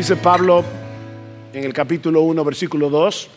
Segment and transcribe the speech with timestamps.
[0.00, 0.64] Dice Pablo
[1.52, 3.28] en el capítulo 1, versículo 2.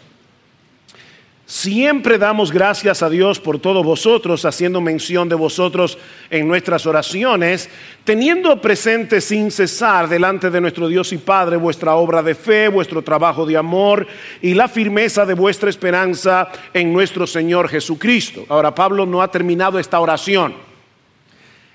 [1.45, 5.97] Siempre damos gracias a Dios por todos vosotros, haciendo mención de vosotros
[6.29, 7.69] en nuestras oraciones,
[8.05, 13.01] teniendo presente sin cesar delante de nuestro Dios y Padre vuestra obra de fe, vuestro
[13.01, 14.07] trabajo de amor
[14.41, 18.45] y la firmeza de vuestra esperanza en nuestro Señor Jesucristo.
[18.47, 20.53] Ahora, Pablo no ha terminado esta oración.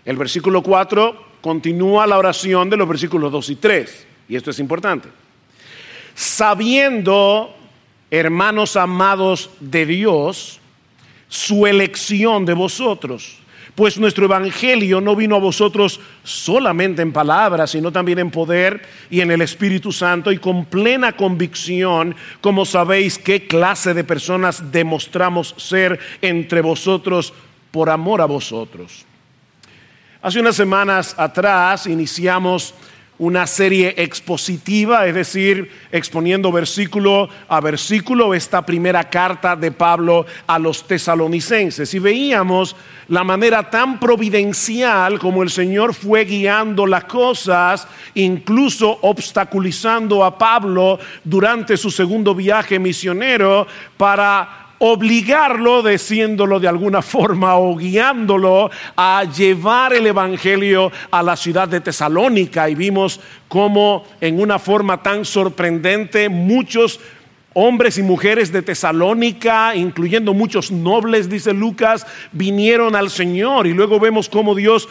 [0.06, 4.58] El versículo 4 continúa la oración de los versículos 2 y 3, y esto es
[4.58, 5.08] importante.
[6.14, 7.54] Sabiendo
[8.10, 10.60] hermanos amados de Dios,
[11.28, 13.38] su elección de vosotros.
[13.74, 19.20] Pues nuestro Evangelio no vino a vosotros solamente en palabras, sino también en poder y
[19.20, 25.54] en el Espíritu Santo y con plena convicción, como sabéis qué clase de personas demostramos
[25.58, 27.32] ser entre vosotros
[27.70, 29.04] por amor a vosotros.
[30.20, 32.74] Hace unas semanas atrás iniciamos
[33.18, 40.58] una serie expositiva, es decir, exponiendo versículo a versículo esta primera carta de Pablo a
[40.58, 41.92] los tesalonicenses.
[41.94, 42.76] Y veíamos
[43.08, 50.98] la manera tan providencial como el Señor fue guiando las cosas, incluso obstaculizando a Pablo
[51.24, 53.66] durante su segundo viaje misionero
[53.96, 61.68] para obligarlo, diciéndolo de alguna forma o guiándolo a llevar el Evangelio a la ciudad
[61.68, 62.68] de Tesalónica.
[62.68, 67.00] Y vimos cómo en una forma tan sorprendente muchos
[67.54, 73.66] hombres y mujeres de Tesalónica, incluyendo muchos nobles, dice Lucas, vinieron al Señor.
[73.66, 74.88] Y luego vemos cómo Dios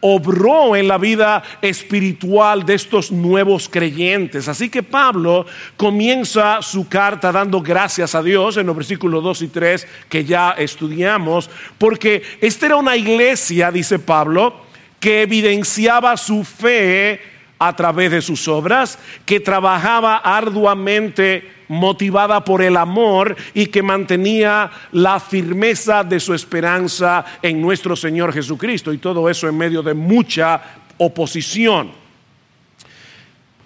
[0.00, 4.48] obró en la vida espiritual de estos nuevos creyentes.
[4.48, 5.46] Así que Pablo
[5.76, 10.52] comienza su carta dando gracias a Dios en los versículos 2 y 3 que ya
[10.52, 14.62] estudiamos, porque esta era una iglesia, dice Pablo,
[15.00, 22.76] que evidenciaba su fe a través de sus obras, que trabajaba arduamente motivada por el
[22.76, 28.92] amor y que mantenía la firmeza de su esperanza en nuestro Señor Jesucristo.
[28.92, 30.60] Y todo eso en medio de mucha
[30.98, 31.90] oposición.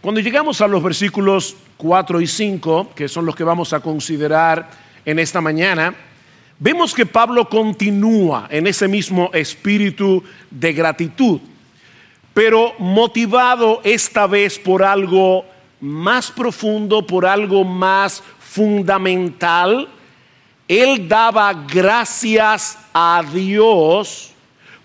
[0.00, 4.68] Cuando llegamos a los versículos 4 y 5, que son los que vamos a considerar
[5.04, 5.94] en esta mañana,
[6.58, 11.40] vemos que Pablo continúa en ese mismo espíritu de gratitud,
[12.34, 15.44] pero motivado esta vez por algo
[15.80, 19.88] más profundo, por algo más fundamental,
[20.68, 24.32] él daba gracias a Dios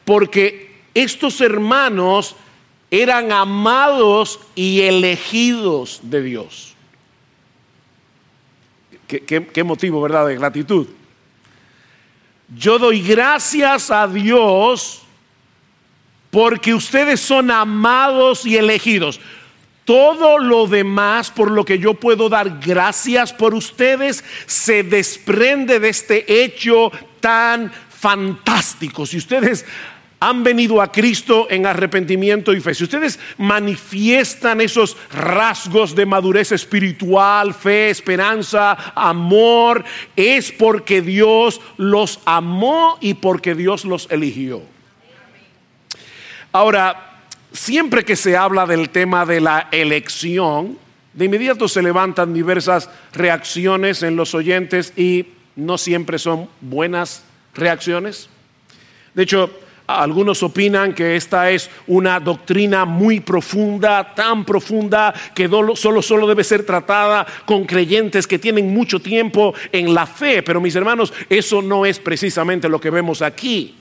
[0.03, 2.35] porque estos hermanos
[2.89, 6.73] eran amados y elegidos de Dios.
[9.07, 10.87] ¿Qué, motivo, verdad, de gratitud?
[12.55, 15.03] Yo doy gracias a Dios
[16.31, 19.19] porque ustedes son amados y elegidos.
[19.85, 25.89] Todo lo demás por lo que yo puedo dar gracias por ustedes se desprende de
[25.89, 29.05] este hecho tan fantástico.
[29.05, 29.65] Si ustedes
[30.19, 36.51] han venido a Cristo en arrepentimiento y fe, si ustedes manifiestan esos rasgos de madurez
[36.51, 44.76] espiritual, fe, esperanza, amor, es porque Dios los amó y porque Dios los eligió.
[46.51, 47.21] Ahora,
[47.51, 50.77] siempre que se habla del tema de la elección,
[51.13, 55.25] de inmediato se levantan diversas reacciones en los oyentes y
[55.55, 57.23] no siempre son buenas
[57.55, 58.29] reacciones.
[59.13, 59.49] De hecho,
[59.87, 66.43] algunos opinan que esta es una doctrina muy profunda, tan profunda que solo, solo debe
[66.43, 70.43] ser tratada con creyentes que tienen mucho tiempo en la fe.
[70.43, 73.75] Pero mis hermanos, eso no es precisamente lo que vemos aquí.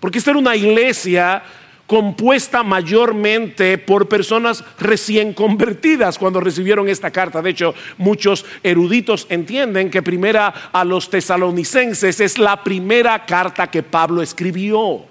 [0.00, 1.42] Porque esta era una iglesia
[1.86, 7.42] compuesta mayormente por personas recién convertidas cuando recibieron esta carta.
[7.42, 13.82] De hecho, muchos eruditos entienden que primera a los tesalonicenses es la primera carta que
[13.82, 15.04] Pablo escribió.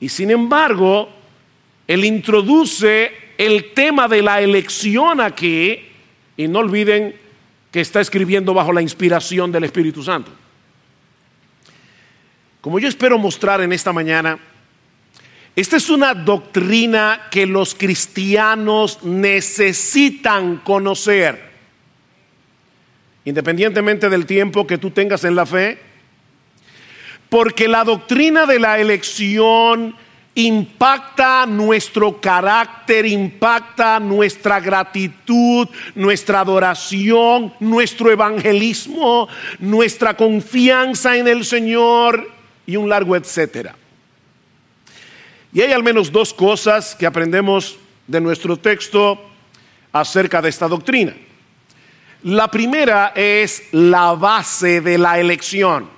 [0.00, 1.08] Y sin embargo,
[1.86, 5.80] él introduce el tema de la elección aquí,
[6.36, 7.14] y no olviden
[7.70, 10.30] que está escribiendo bajo la inspiración del Espíritu Santo.
[12.60, 14.38] Como yo espero mostrar en esta mañana,
[15.60, 21.50] esta es una doctrina que los cristianos necesitan conocer.
[23.26, 25.78] Independientemente del tiempo que tú tengas en la fe,
[27.28, 29.94] porque la doctrina de la elección
[30.34, 39.28] impacta nuestro carácter, impacta nuestra gratitud, nuestra adoración, nuestro evangelismo,
[39.58, 42.30] nuestra confianza en el Señor
[42.66, 43.76] y un largo etcétera.
[45.52, 47.76] Y hay al menos dos cosas que aprendemos
[48.06, 49.20] de nuestro texto
[49.92, 51.14] acerca de esta doctrina.
[52.22, 55.88] La primera es la base de la elección.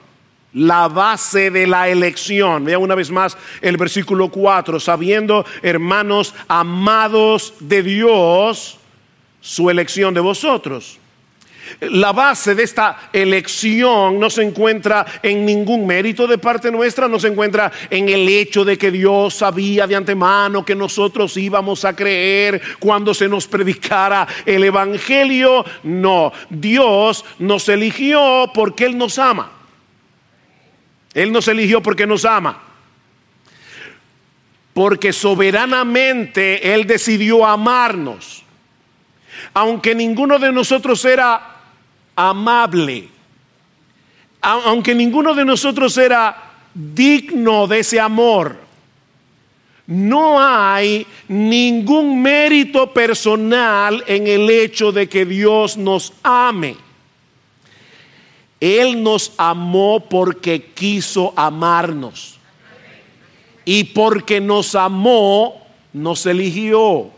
[0.55, 2.65] La base de la elección.
[2.65, 4.79] Vea una vez más el versículo 4.
[4.79, 8.79] Sabiendo, hermanos amados de Dios,
[9.41, 10.99] su elección de vosotros.
[11.81, 17.19] La base de esta elección no se encuentra en ningún mérito de parte nuestra, no
[17.19, 21.95] se encuentra en el hecho de que Dios sabía de antemano que nosotros íbamos a
[21.95, 25.65] creer cuando se nos predicara el Evangelio.
[25.85, 29.51] No, Dios nos eligió porque Él nos ama.
[31.15, 32.63] Él nos eligió porque nos ama.
[34.73, 38.45] Porque soberanamente Él decidió amarnos.
[39.55, 41.52] Aunque ninguno de nosotros era
[42.17, 43.09] amable.
[44.41, 48.57] Aunque ninguno de nosotros era digno de ese amor,
[49.87, 56.77] no hay ningún mérito personal en el hecho de que Dios nos ame.
[58.61, 62.39] Él nos amó porque quiso amarnos.
[63.65, 67.11] Y porque nos amó, nos eligió.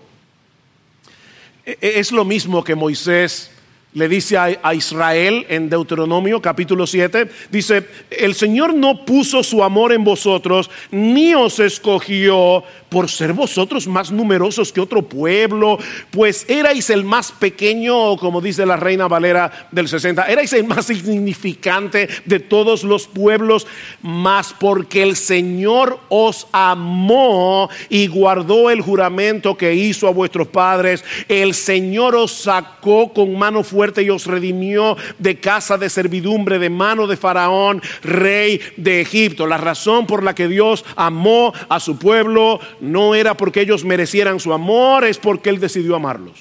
[1.65, 3.51] E-, es lo mismo que Moisés
[3.95, 9.93] le dice a, Israel en Deuteronomio capítulo 7, dice, el Señor no puso su amor
[9.93, 15.79] en vosotros, ni os escogió por ser vosotros más numerosos que otro pueblo,
[16.11, 20.91] pues erais el más pequeño, como dice la reina Valera del 60, erais el más
[20.91, 23.67] insignificante de todos los pueblos,
[24.03, 31.05] más porque el Señor os amó y guardó el juramento que hizo a vuestros padres,
[31.29, 36.71] el Señor os sacó con mano fuerte y os redimió de casa de servidumbre, de
[36.71, 39.47] mano de Faraón, rey de Egipto.
[39.47, 44.41] La razón por la que Dios amó a su pueblo no era porque ellos merecieran
[44.41, 46.41] su amor, es porque Él decidió amarlos.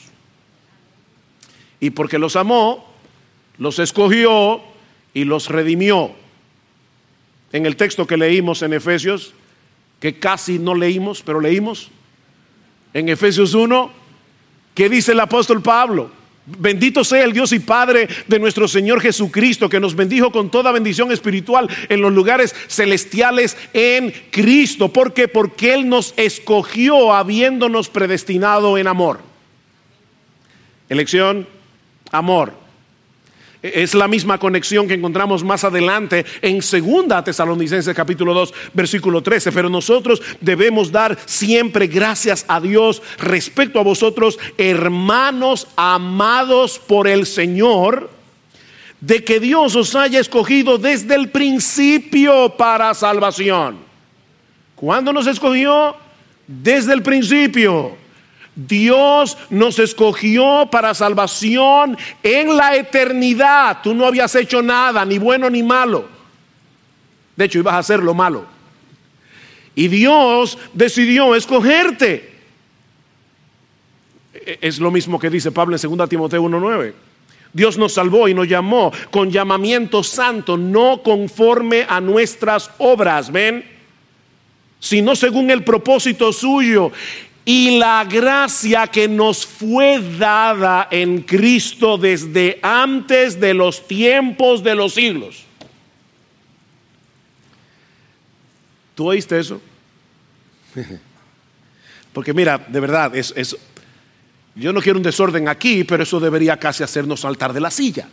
[1.79, 2.85] Y porque los amó,
[3.57, 4.61] los escogió
[5.13, 6.11] y los redimió.
[7.51, 9.33] En el texto que leímos en Efesios,
[9.99, 11.91] que casi no leímos, pero leímos,
[12.93, 13.91] en Efesios 1,
[14.75, 16.11] ¿qué dice el apóstol Pablo?
[16.45, 20.73] Bendito sea el Dios y Padre de nuestro Señor Jesucristo, que nos bendijo con toda
[20.73, 24.91] bendición espiritual en los lugares celestiales en Cristo.
[24.91, 25.29] ¿Por qué?
[25.29, 29.21] Porque Él nos escogió habiéndonos predestinado en amor.
[30.89, 31.47] Elección,
[32.11, 32.62] amor.
[33.63, 39.53] Es la misma conexión que encontramos más adelante en Segunda Tesalonicenses capítulo 2, versículo 13.
[39.53, 47.25] Pero nosotros debemos dar siempre gracias a Dios respecto a vosotros, hermanos amados por el
[47.25, 48.09] Señor,
[48.99, 53.77] de que Dios os haya escogido desde el principio para salvación.
[54.75, 55.95] ¿Cuándo nos escogió?
[56.45, 58.02] Desde el principio.
[58.55, 63.79] Dios nos escogió para salvación en la eternidad.
[63.81, 66.07] Tú no habías hecho nada, ni bueno ni malo.
[67.35, 68.45] De hecho, ibas a hacer lo malo.
[69.75, 72.31] Y Dios decidió escogerte.
[74.33, 76.93] E-, es lo mismo que dice Pablo en 2 Timoteo 1.9.
[77.53, 83.63] Dios nos salvó y nos llamó con llamamiento santo, no conforme a nuestras obras, ¿ven?
[84.79, 86.91] Sino según el propósito suyo
[87.45, 94.75] y la gracia que nos fue dada en Cristo desde antes de los tiempos de
[94.75, 95.43] los siglos.
[98.95, 99.61] ¿Tú oíste eso?
[102.13, 103.57] Porque mira, de verdad, es,
[104.55, 108.07] yo no quiero un desorden aquí, pero eso debería casi hacernos saltar de la silla.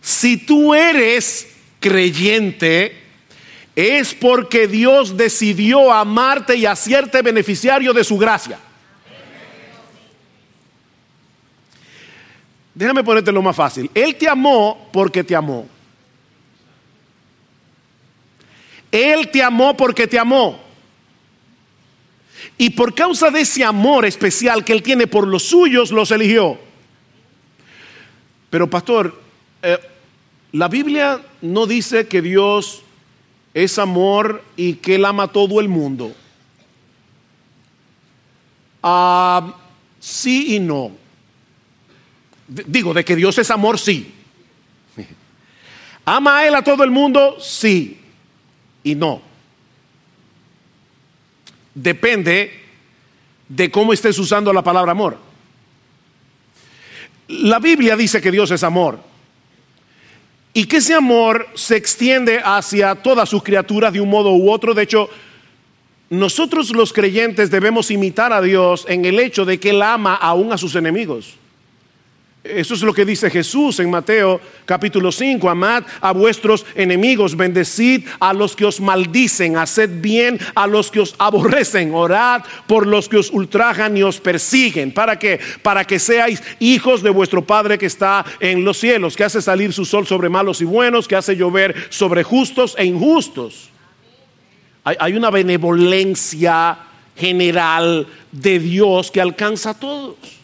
[0.00, 1.48] Si tú eres
[1.80, 3.03] creyente,
[3.76, 8.58] es porque Dios decidió amarte y hacerte beneficiario de su gracia.
[12.74, 13.90] Déjame ponerte lo más fácil.
[13.94, 15.68] Él te amó porque te amó.
[18.90, 20.60] Él te amó porque te amó.
[22.56, 26.58] Y por causa de ese amor especial que Él tiene por los suyos, los eligió.
[28.50, 29.20] Pero pastor,
[29.62, 29.78] eh,
[30.52, 32.83] la Biblia no dice que Dios
[33.54, 36.12] es amor y que Él ama a todo el mundo?
[38.82, 39.54] Ah,
[40.00, 40.90] sí y no.
[42.48, 44.12] Digo, de que Dios es amor, sí.
[46.04, 47.38] ¿Ama a Él a todo el mundo?
[47.40, 48.00] Sí
[48.82, 49.22] y no.
[51.74, 52.60] Depende
[53.48, 55.18] de cómo estés usando la palabra amor.
[57.28, 59.13] La Biblia dice que Dios es amor
[60.54, 64.72] y que ese amor se extiende hacia todas sus criaturas de un modo u otro.
[64.72, 65.10] De hecho,
[66.08, 70.52] nosotros los creyentes debemos imitar a Dios en el hecho de que Él ama aún
[70.52, 71.34] a sus enemigos.
[72.44, 75.48] Eso es lo que dice Jesús en Mateo capítulo 5.
[75.48, 81.00] Amad a vuestros enemigos, bendecid a los que os maldicen, haced bien a los que
[81.00, 84.92] os aborrecen, orad por los que os ultrajan y os persiguen.
[84.92, 85.40] ¿Para qué?
[85.62, 89.72] Para que seáis hijos de vuestro Padre que está en los cielos, que hace salir
[89.72, 93.70] su sol sobre malos y buenos, que hace llover sobre justos e injustos.
[94.84, 96.76] Hay, hay una benevolencia
[97.16, 100.43] general de Dios que alcanza a todos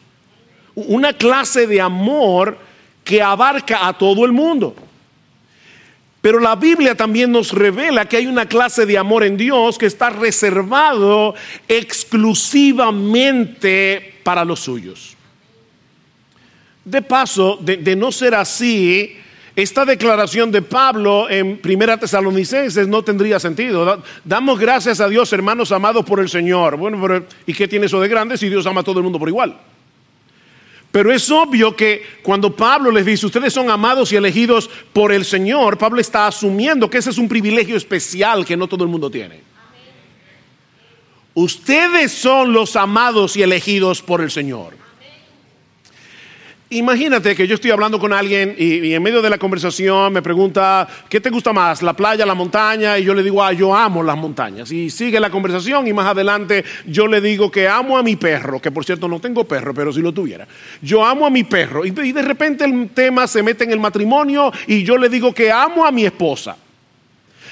[0.87, 2.59] una clase de amor
[3.05, 4.75] que abarca a todo el mundo.
[6.21, 9.87] Pero la Biblia también nos revela que hay una clase de amor en Dios que
[9.87, 11.35] está reservado
[11.67, 15.17] exclusivamente para los suyos.
[16.85, 19.17] De paso, de, no ser así,
[19.57, 24.03] esta declaración de Pablo en Primera Tesalonicenses no tendría sentido.
[24.23, 26.77] Damos gracias a Dios, hermanos amados por el Señor.
[26.77, 29.19] Bueno, pero ¿y qué tiene eso de grande si Dios ama a todo el mundo
[29.19, 29.57] por igual?
[30.93, 35.25] Pero es obvio que cuando Pablo les dice, ustedes son amados y elegidos por el
[35.25, 39.11] Señor, Pablo está asumiendo que ese es un privilegio especial que no todo el mundo
[39.11, 39.41] tiene.
[41.35, 44.75] Ustedes son los amados y elegidos por el Señor.
[46.73, 50.87] Imagínate que yo estoy hablando con alguien y, en medio de la conversación me pregunta,
[51.09, 52.97] ¿qué te gusta más, la playa, la montaña?
[52.97, 54.71] Y yo le digo, ah, yo amo las montañas.
[54.71, 58.61] Y sigue la conversación y más adelante yo le digo que amo a mi perro,
[58.61, 60.47] que por cierto no tengo perro, pero si lo tuviera.
[60.81, 61.85] Yo amo a mi perro.
[61.85, 65.35] Y, y de repente el tema se mete en el matrimonio y yo le digo
[65.35, 66.57] que amo a mi esposa.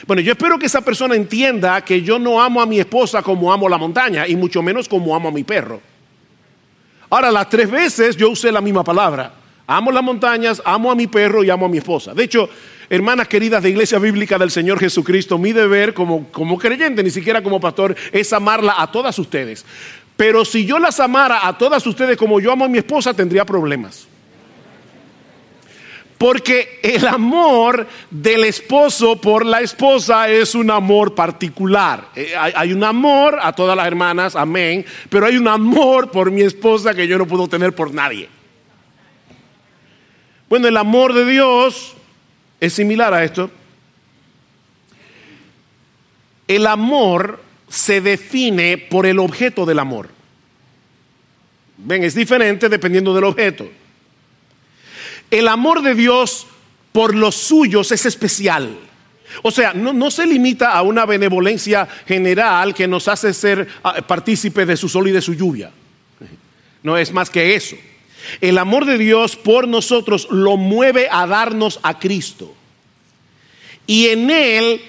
[0.07, 3.53] Bueno, yo espero que esa persona entienda que yo no amo a mi esposa como
[3.53, 5.81] amo la montaña y mucho menos como amo a mi perro.
[7.11, 9.33] Ahora, las tres veces yo usé la misma palabra.
[9.67, 12.15] Amo las montañas, amo a mi perro y amo a mi esposa.
[12.15, 12.49] De hecho,
[12.89, 17.43] hermanas queridas de Iglesia Bíblica del Señor Jesucristo, mi deber como, como creyente, ni siquiera
[17.43, 19.65] como pastor, es amarla a todas ustedes.
[20.17, 23.45] Pero si yo las amara a todas ustedes como yo amo a mi esposa, tendría
[23.45, 24.09] problemas.
[26.19, 32.09] Porque el amor del esposo por la esposa es un amor particular.
[32.17, 36.43] Eh, hay, un amor a todas las hermanas, amén, pero hay un amor por mi
[36.43, 38.29] esposa que yo no puedo tener por nadie.
[40.49, 41.95] Bueno, el amor de Dios
[42.59, 43.49] es similar a esto.
[46.49, 50.09] El amor se define por el objeto del amor.
[51.77, 53.71] Ven, es diferente dependiendo del objeto.
[55.31, 56.47] El amor de Dios
[56.93, 58.77] por los suyos es especial.
[59.43, 64.67] O sea, no, se limita a una benevolencia general que nos hace ser ah, partícipes
[64.67, 65.71] de su sol y de su lluvia.
[66.83, 67.77] No es más que eso.
[68.41, 72.55] El amor de Dios por nosotros lo mueve a darnos a Cristo.
[73.87, 74.81] Y en Él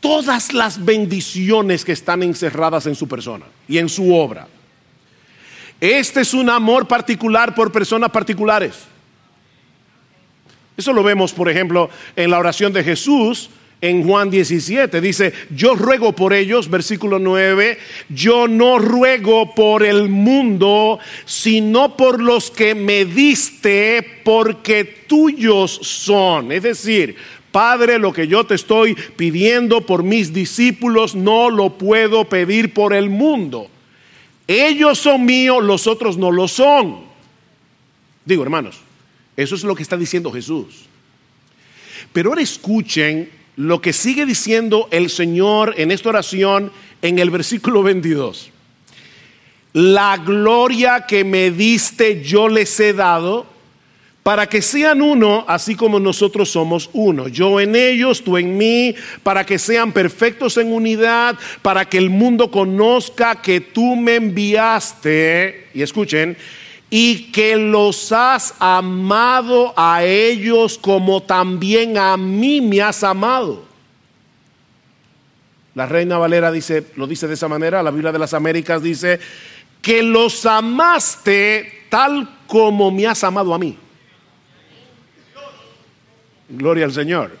[0.00, 4.48] todas las bendiciones que están encerradas en su persona y en su obra.
[5.80, 8.91] Este es un amor particular por personas particulares.
[10.82, 15.00] Eso lo vemos, por ejemplo, en la oración de Jesús en Juan 17.
[15.00, 22.20] Dice, yo ruego por ellos, versículo 9, yo no ruego por el mundo, sino por
[22.20, 26.50] los que me diste, porque tuyos son.
[26.50, 27.14] Es decir,
[27.52, 32.92] Padre, lo que yo te estoy pidiendo por mis discípulos, no lo puedo pedir por
[32.92, 33.68] el mundo.
[34.48, 37.02] Ellos son míos, los otros no lo son.
[38.24, 38.80] Digo, hermanos,
[39.36, 40.86] eso es lo que está diciendo Jesús.
[42.12, 46.72] Pero ahora escuchen lo que sigue diciendo el Señor en esta oración
[47.02, 48.50] en el versículo 22.
[49.74, 53.46] La gloria que me diste yo les he dado
[54.22, 57.26] para que sean uno, así como nosotros somos uno.
[57.26, 62.08] Yo en ellos, tú en mí, para que sean perfectos en unidad, para que el
[62.08, 65.68] mundo conozca que tú me enviaste.
[65.74, 66.36] Y escuchen,
[66.94, 73.64] y que los has amado a ellos como también a mí me has amado.
[75.74, 79.18] La Reina Valera dice, lo dice de esa manera, la Biblia de las Américas dice,
[79.80, 83.74] que los amaste tal como me has amado a mí.
[86.50, 87.38] Gloria al Señor.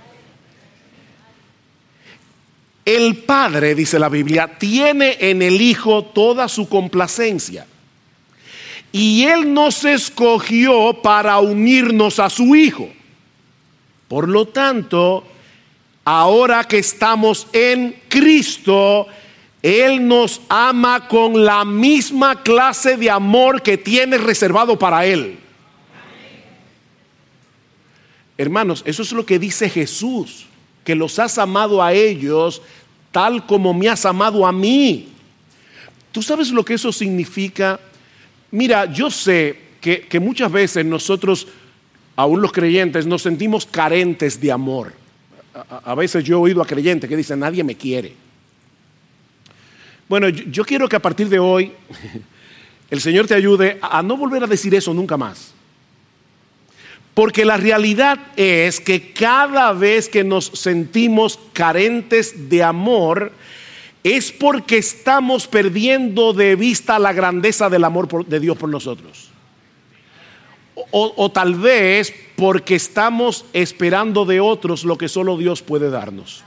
[2.86, 7.66] El Padre, dice la Biblia, tiene en el Hijo toda su complacencia.
[8.92, 12.90] Y Él nos escogió para unirnos a su Hijo.
[14.06, 15.24] Por lo tanto,
[16.04, 19.06] ahora que estamos en Cristo,
[19.62, 25.38] Él nos ama con la misma clase de amor que tiene reservado para Él.
[28.36, 30.46] Hermanos, eso es lo que dice Jesús,
[30.84, 32.60] que los has amado a ellos
[33.12, 35.08] tal como me has amado a mí.
[36.10, 37.78] ¿Tú sabes lo que eso significa?
[38.52, 41.48] Mira, yo sé que, muchas veces nosotros,
[42.14, 44.92] aún los creyentes, nos sentimos carentes de amor.
[45.84, 48.12] A, veces yo he oído a creyentes que dicen, nadie me quiere.
[50.06, 51.72] Bueno, yo quiero que a partir de hoy
[52.90, 55.54] el Señor te ayude a no volver a decir eso nunca más.
[57.14, 63.32] Porque la realidad es que cada vez que nos sentimos carentes de amor,
[64.04, 69.30] es porque estamos perdiendo de vista la grandeza del amor de Dios por nosotros.
[70.90, 76.42] O, tal vez porque estamos esperando de otros lo que solo Dios puede darnos.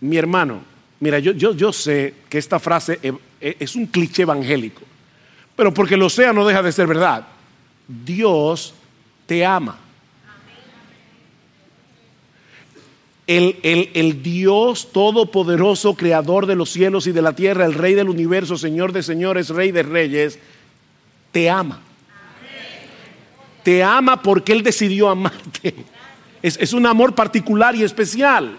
[0.00, 0.60] Mi hermano,
[1.00, 3.00] mira, yo, sé que esta frase
[3.40, 4.82] es un cliché evangélico,
[5.56, 7.26] pero porque lo sea no deja de ser verdad.
[7.86, 8.74] Dios
[9.26, 9.78] te ama.
[13.26, 17.94] El, el, el, Dios todopoderoso, creador de los cielos y de la tierra, el Rey
[17.94, 20.38] del universo, Señor de señores, Rey de reyes,
[21.32, 21.80] te ama.
[23.62, 25.74] Te ama porque Él decidió amarte.
[26.42, 28.58] Es, es un amor particular y especial.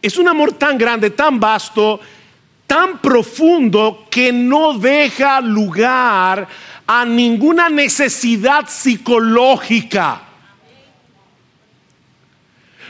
[0.00, 2.00] Es un amor tan grande, tan vasto,
[2.66, 6.46] tan profundo que no deja lugar
[6.86, 10.22] a ninguna necesidad psicológica.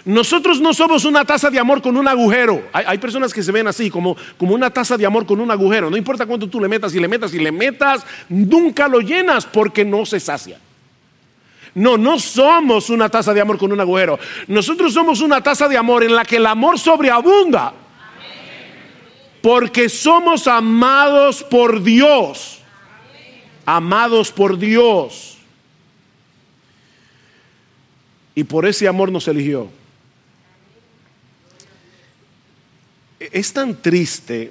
[0.04, 2.62] Nosotros no somos una taza de amor con un agujero.
[2.72, 5.90] Hay, personas que se ven así, como, como una taza de amor con un agujero.
[5.90, 9.44] No importa cuánto tú le metas y le metas y le metas, nunca lo llenas
[9.44, 10.58] porque no se sacia.
[11.74, 14.18] No, no somos una taza de amor con un agujero.
[14.48, 17.74] Nosotros somos una taza de amor en la que el amor sobreabunda.
[19.42, 22.60] Porque somos amados por Dios.
[23.66, 25.38] Amados por Dios.
[28.34, 29.79] Y por ese amor nos eligió.
[33.20, 34.50] Es tan triste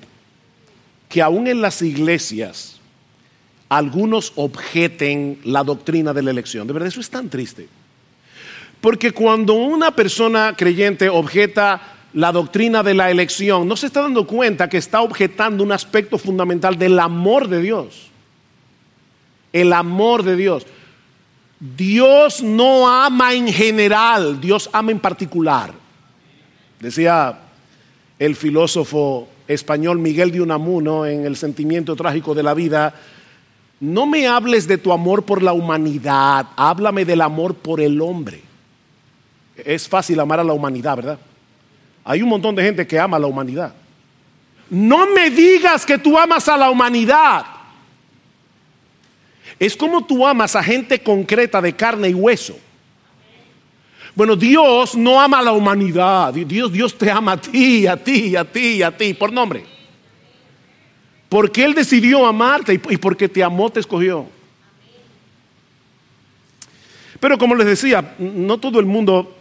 [1.10, 2.80] que aún en las iglesias
[3.68, 6.68] algunos objeten la doctrina de la elección.
[6.68, 7.68] De verdad, eso es tan triste.
[8.80, 11.82] Porque cuando una persona creyente objeta
[12.14, 16.18] la doctrina de la elección, no se está dando cuenta que está objetando un aspecto
[16.18, 18.08] fundamental del amor de Dios.
[19.52, 20.66] El amor de Dios.
[21.60, 25.74] Dios no ama en general, Dios ama en particular.
[26.80, 27.38] Decía
[28.20, 32.94] el filósofo español Miguel de Unamuno en El sentimiento trágico de la vida,
[33.80, 38.42] no me hables de tu amor por la humanidad, háblame del amor por el hombre.
[39.56, 41.20] Es fácil amar a la humanidad, ¿verdad?
[42.04, 43.74] Hay un montón de gente que ama a la humanidad.
[44.70, 47.46] No me digas que tú amas a la humanidad.
[49.58, 52.58] Es como tú amas a gente concreta de carne y hueso.
[54.16, 56.34] Bueno, Dios no ama a la humanidad.
[56.34, 59.66] Dios, Dios te ama a ti, a ti, a ti, a ti, por nombre.
[61.28, 64.26] Porque Él decidió amarte y porque te amó, te escogió.
[67.20, 69.36] Pero como les decía, no todo el mundo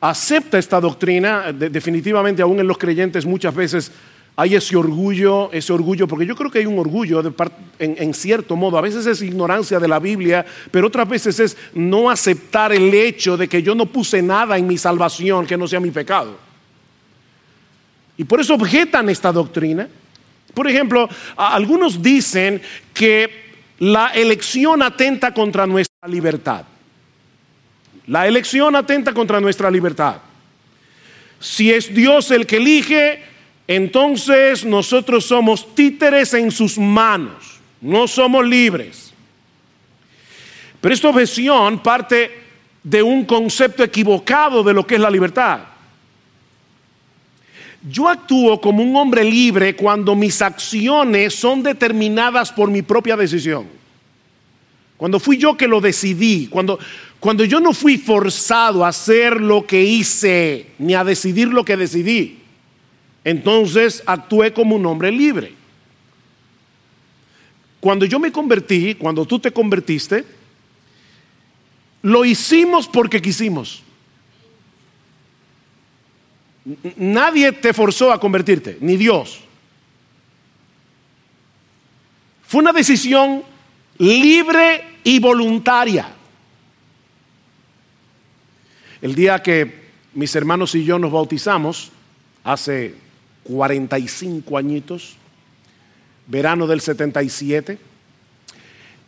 [0.00, 1.52] acepta esta doctrina.
[1.52, 3.92] definitivamente, aún en los creyentes, muchas veces
[4.38, 7.22] hay ese orgullo, ese orgullo, porque yo creo que hay un orgullo
[7.78, 8.76] en, cierto modo.
[8.76, 13.38] A veces es ignorancia de la Biblia, pero otras veces es no aceptar el hecho
[13.38, 16.36] de que yo no puse nada en mi salvación que no sea mi pecado.
[18.18, 19.88] Y por eso objetan esta doctrina.
[20.52, 22.60] Por ejemplo, algunos dicen
[22.92, 23.46] que
[23.78, 26.64] la elección atenta contra nuestra libertad.
[28.06, 30.18] La elección atenta contra nuestra libertad.
[31.40, 33.35] Si es Dios el que elige,
[33.68, 39.12] entonces nosotros somos títeres en sus manos, no somos libres.
[40.80, 42.30] Pero esta objeción parte
[42.82, 45.60] de un concepto equivocado de lo que es la libertad.
[47.88, 53.66] Yo actúo como un hombre libre cuando mis acciones son determinadas por mi propia decisión.
[54.96, 56.78] Cuando fui yo que lo decidí, cuando,
[57.20, 61.76] cuando yo no fui forzado a hacer lo que hice, ni a decidir lo que
[61.76, 62.38] decidí,
[63.26, 65.52] entonces actué como un hombre libre.
[67.80, 70.24] Cuando yo me convertí, cuando tú te convertiste,
[72.02, 73.82] lo hicimos porque quisimos.
[76.94, 79.40] Nadie te forzó a convertirte, ni Dios.
[82.46, 83.42] Fue una decisión
[83.98, 86.10] libre y voluntaria.
[89.02, 91.90] El día que mis hermanos y yo nos bautizamos,
[92.44, 93.05] hace
[93.48, 95.16] 45 añitos,
[96.26, 97.78] verano del 77,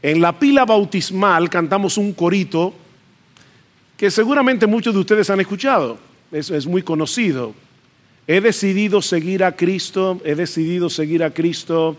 [0.03, 2.73] en la pila bautismal cantamos un corito
[3.97, 5.99] que seguramente muchos de ustedes han escuchado,
[6.31, 7.53] es, muy conocido.
[8.27, 11.97] he decidido seguir a Cristo, he decidido seguir a Cristo,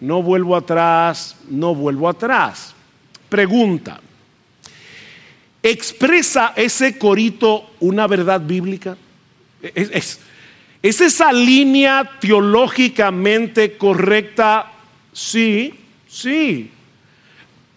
[0.00, 2.74] no vuelvo atrás, no vuelvo atrás.
[3.28, 4.00] Pregunta,
[5.62, 8.96] ¿expresa ese corito una verdad bíblica?
[9.60, 10.20] ¿Es, es
[11.00, 14.72] esa línea teológicamente correcta?
[15.12, 15.74] Sí,
[16.06, 16.70] sí.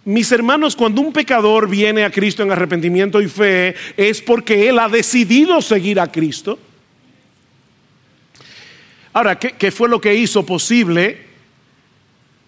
[0.06, 4.80] Mis hermanos, cuando un pecador viene a Cristo en arrepentimiento y fe, es porque él
[4.80, 6.60] ha decidido seguir a Cristo.
[9.14, 11.26] Ahora, ¿qué, fue lo que hizo posible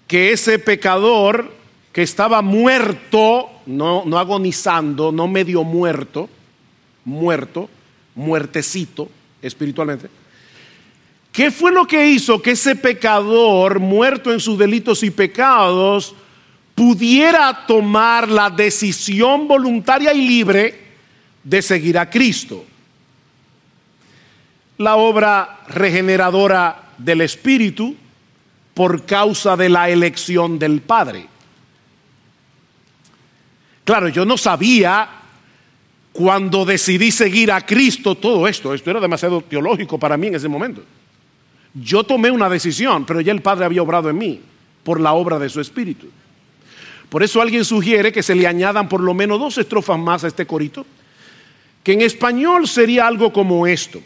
[0.08, 1.52] que ese pecador
[1.92, 6.30] que estaba muerto, no, no agonizando, no medio muerto,
[7.04, 7.70] muerto,
[8.16, 9.10] muertecito
[9.42, 10.08] espiritualmente,
[11.32, 16.14] ¿Qué fue lo que hizo que ese pecador, muerto en sus delitos y pecados,
[16.76, 20.80] pudiera tomar la decisión voluntaria y libre
[21.44, 22.66] de seguir a Cristo?
[24.82, 27.96] la obra regeneradora del Espíritu
[28.74, 31.28] por causa de la elección del Padre.
[33.84, 35.08] Claro, yo no sabía
[36.12, 38.74] cuando decidí seguir a Cristo todo esto.
[38.74, 40.84] Esto era demasiado teológico para mí en ese momento.
[41.74, 44.42] Yo tomé una decisión, pero ya el Padre había obrado en mí
[44.84, 46.08] por la obra de su Espíritu.
[47.10, 50.28] Por eso alguien sugiere que se le añadan por lo menos dos estrofas más a
[50.28, 50.86] este corito,
[51.84, 54.02] que en español sería algo como esto.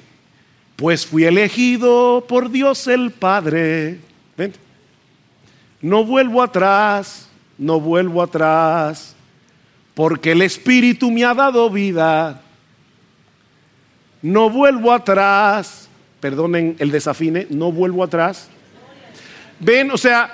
[0.75, 3.99] Pues fui elegido por Dios el Padre.
[5.81, 9.15] No vuelvo atrás, no vuelvo atrás,
[9.93, 12.41] porque el Espíritu me ha dado vida.
[14.21, 15.84] No vuelvo atrás,
[16.25, 18.49] perdonen el desafine, no vuelvo atrás.
[19.59, 20.33] Ven, o sea,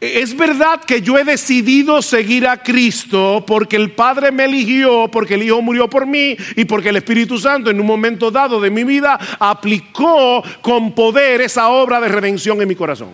[0.00, 5.34] es verdad que yo he decidido seguir a Cristo porque el Padre me eligió, porque
[5.34, 8.68] el Hijo murió por mí y porque el Espíritu Santo en un momento dado de
[8.68, 13.10] mi vida aplicó con poder esa obra de redención en mi corazón.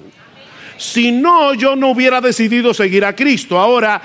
[0.79, 3.59] Si no, yo no hubiera decidido seguir a Cristo.
[3.59, 4.01] Ahora,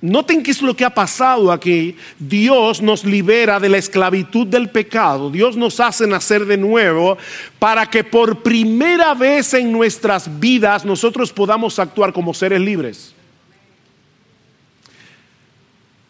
[0.00, 1.96] Noten qué es lo que ha pasado aquí.
[2.18, 5.30] Dios nos libera de la esclavitud del pecado.
[5.30, 7.16] Dios nos hace nacer de nuevo
[7.58, 13.14] para que por primera vez en nuestras vidas nosotros podamos actuar como seres libres.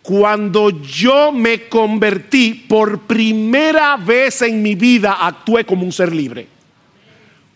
[0.02, 6.46] Cuando yo me convertí por primera vez en mi vida, actué como un ser libre.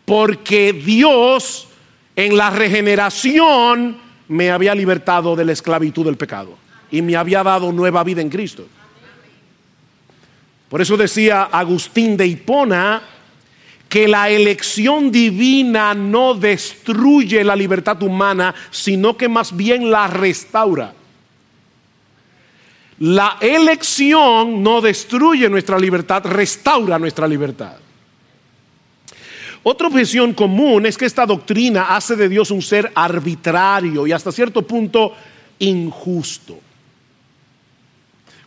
[0.04, 1.68] Porque Dios
[2.16, 6.56] en la regeneración me había libertado de la esclavitud del pecado
[6.90, 8.66] y me había dado nueva vida en Cristo.
[10.68, 13.02] Por eso decía Agustín de Hipona
[13.88, 20.92] que la elección divina no destruye la libertad humana, sino que más bien la restaura.
[22.98, 27.76] La elección no destruye nuestra libertad, restaura nuestra libertad.
[29.70, 34.32] Otra objeción común es que esta doctrina hace de Dios un ser arbitrario y hasta
[34.32, 35.12] cierto punto
[35.58, 36.58] injusto.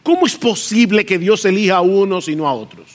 [0.01, 2.87] ¿Cómo es posible que Dios elija a unos y no a otros?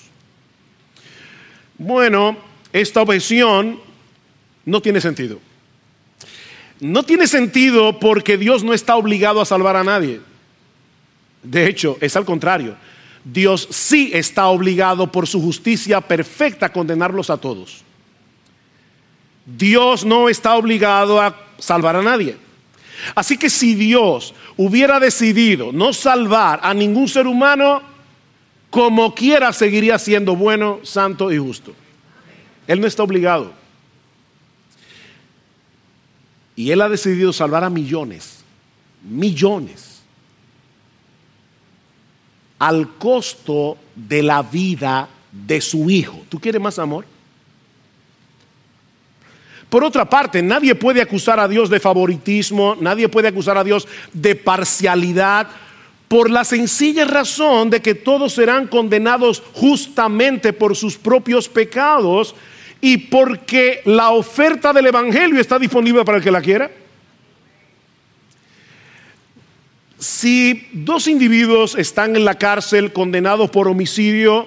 [1.79, 2.37] Bueno,
[2.73, 3.79] esta objeción
[4.65, 5.39] no tiene sentido.
[6.81, 10.21] No tiene sentido porque Dios no está obligado a salvar a nadie.
[11.45, 12.75] De hecho, es al contrario.
[13.23, 17.86] Dios sí está obligado por su justicia perfecta a condenarlos a todos.
[19.47, 22.37] Dios no está obligado a salvar a nadie.
[23.15, 27.81] Así que si Dios hubiera decidido no salvar a ningún ser humano,
[28.71, 31.73] como quiera seguiría siendo bueno, santo y justo.
[32.67, 33.53] Él no está obligado.
[36.57, 38.43] Y Él ha decidido salvar a millones,
[39.03, 40.03] millones,
[42.59, 46.25] al costo de la vida de su Hijo.
[46.29, 47.05] ¿Tú quieres más amor?
[49.69, 53.89] Por otra parte, nadie puede acusar a Dios de favoritismo, nadie puede acusar a Dios
[54.13, 55.49] de parcialidad,
[56.09, 62.35] por la sencilla razón de que todos serán condenados justamente por sus propios pecados
[62.81, 66.71] y porque la oferta del Evangelio está disponible para el que la quiera.
[69.99, 74.47] Si dos individuos están en la cárcel condenados por homicidio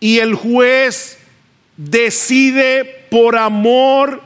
[0.00, 1.18] y el juez
[1.76, 4.22] decide por amor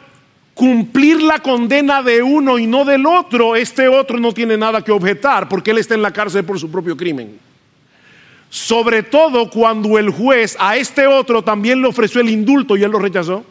[0.54, 4.92] cumplir la condena de uno y no del otro, este otro no tiene nada que
[4.92, 7.38] objetar porque él está en la cárcel por su propio crimen.
[8.50, 12.90] Sobre todo cuando el juez a este otro también le ofreció el indulto y él
[12.90, 13.44] lo rechazó.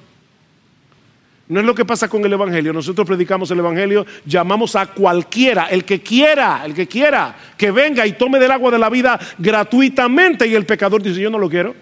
[1.47, 2.71] No es lo que pasa con el Evangelio.
[2.71, 8.05] Nosotros predicamos el Evangelio, llamamos a cualquiera, el que quiera, el que quiera, que venga
[8.07, 11.49] y tome del agua de la vida gratuitamente y el pecador dice, yo no lo
[11.49, 11.75] quiero.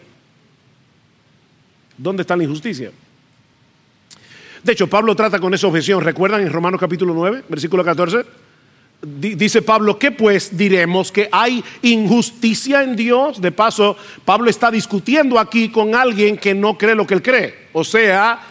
[1.97, 2.91] ¿Dónde está la injusticia?
[4.63, 6.04] De hecho, Pablo trata con esa objeción.
[6.04, 8.26] ¿Recuerdan en Romanos capítulo 9, versículo 14?
[9.02, 11.12] Dice Pablo, ¿qué pues diremos?
[11.12, 13.39] ¿Que hay injusticia en Dios?
[13.39, 13.95] De paso,
[14.26, 17.69] Pablo está discutiendo aquí con alguien que no cree lo que él cree.
[17.72, 18.41] O sea,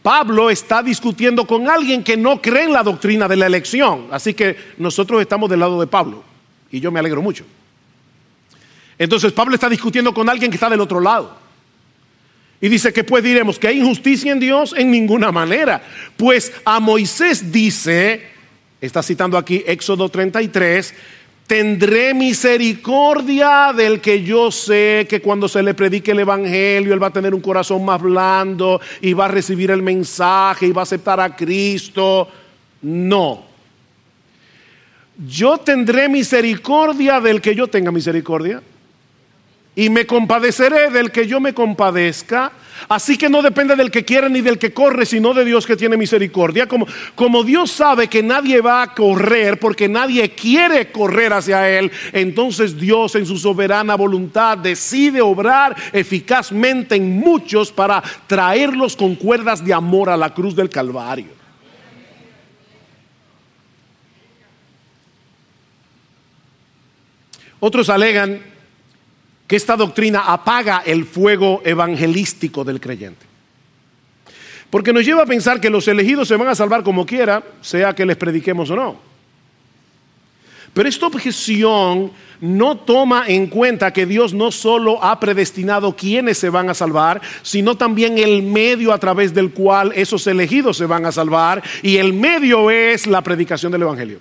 [0.00, 4.06] Pablo está discutiendo con alguien que no cree en la doctrina de la elección.
[4.12, 6.22] Así que nosotros estamos del lado de Pablo.
[6.70, 7.44] Y yo me alegro mucho.
[8.98, 11.47] Entonces Pablo está discutiendo con alguien que está del otro lado.
[12.60, 15.82] Y dice que pues diremos que hay injusticia en Dios en ninguna manera.
[16.16, 18.38] Pues a Moisés dice
[18.80, 20.94] está citando aquí Éxodo 33,
[21.46, 27.08] tendré misericordia del que yo sé que cuando se le predique el Evangelio, él va
[27.08, 30.84] a tener un corazón más blando y va a recibir el mensaje y va a
[30.84, 32.28] aceptar a Cristo.
[32.82, 33.46] No.
[35.26, 38.62] Yo tendré misericordia del que yo tenga misericordia
[39.78, 42.50] y me compadeceré del que yo me compadezca.
[42.88, 45.76] Así que no depende del que quiere ni del que corre, sino de Dios que
[45.76, 46.66] tiene misericordia.
[46.66, 51.92] Como, como Dios sabe que nadie va a correr porque nadie quiere correr hacia Él,
[52.12, 59.64] entonces Dios en su soberana voluntad decide obrar eficazmente en muchos para traerlos con cuerdas
[59.64, 61.38] de amor a la cruz del Calvario.
[67.60, 68.57] Otros alegan
[69.48, 73.26] que esta doctrina apaga el fuego evangelístico del creyente.
[74.70, 77.94] Porque nos lleva a pensar que los elegidos se van a salvar como quiera, sea
[77.94, 78.96] que les prediquemos o no.
[80.74, 86.50] Pero esta objeción no toma en cuenta que Dios no solo ha predestinado quienes se
[86.50, 91.06] van a salvar, sino también el medio a través del cual esos elegidos se van
[91.06, 94.20] a salvar, y el medio es la predicación del Evangelio.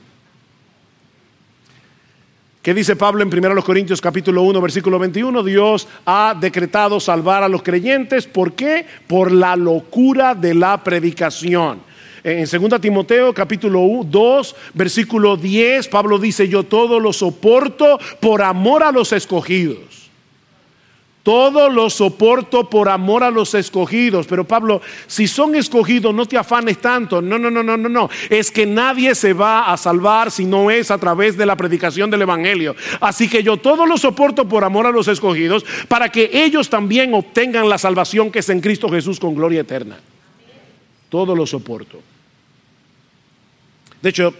[2.67, 5.41] ¿Qué dice Pablo en 1 Corintios capítulo 1 versículo 21?
[5.41, 8.27] Dios ha decretado salvar a los creyentes.
[8.27, 8.85] ¿Por qué?
[9.07, 11.79] Por la locura de la predicación.
[12.25, 18.83] En 2 Timoteo capítulo 2 versículo 10 Pablo dice, yo todo lo soporto por amor
[18.83, 19.96] a los escogidos.
[21.27, 24.25] Todo lo soporto por amor a los escogidos.
[24.27, 27.21] Pero Pablo, si son escogidos, no te afanes tanto.
[27.21, 28.09] No, no, no, no, no, no.
[28.29, 32.09] Es que nadie se va a salvar si no es a través de la predicación
[32.09, 32.77] del Evangelio.
[33.01, 37.13] Así que yo todo lo soporto por amor a los escogidos para que ellos también
[37.13, 39.99] obtengan la salvación que es en Cristo Jesús con gloria eterna.
[41.09, 41.99] Todo lo soporto.
[44.01, 44.33] De hecho,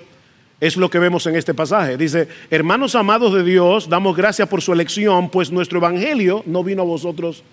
[0.60, 1.98] es lo que vemos en este pasaje.
[1.98, 6.82] Dice, hermanos amados de Dios, damos gracias por su elección, pues nuestro evangelio no vino
[6.82, 7.44] a vosotros.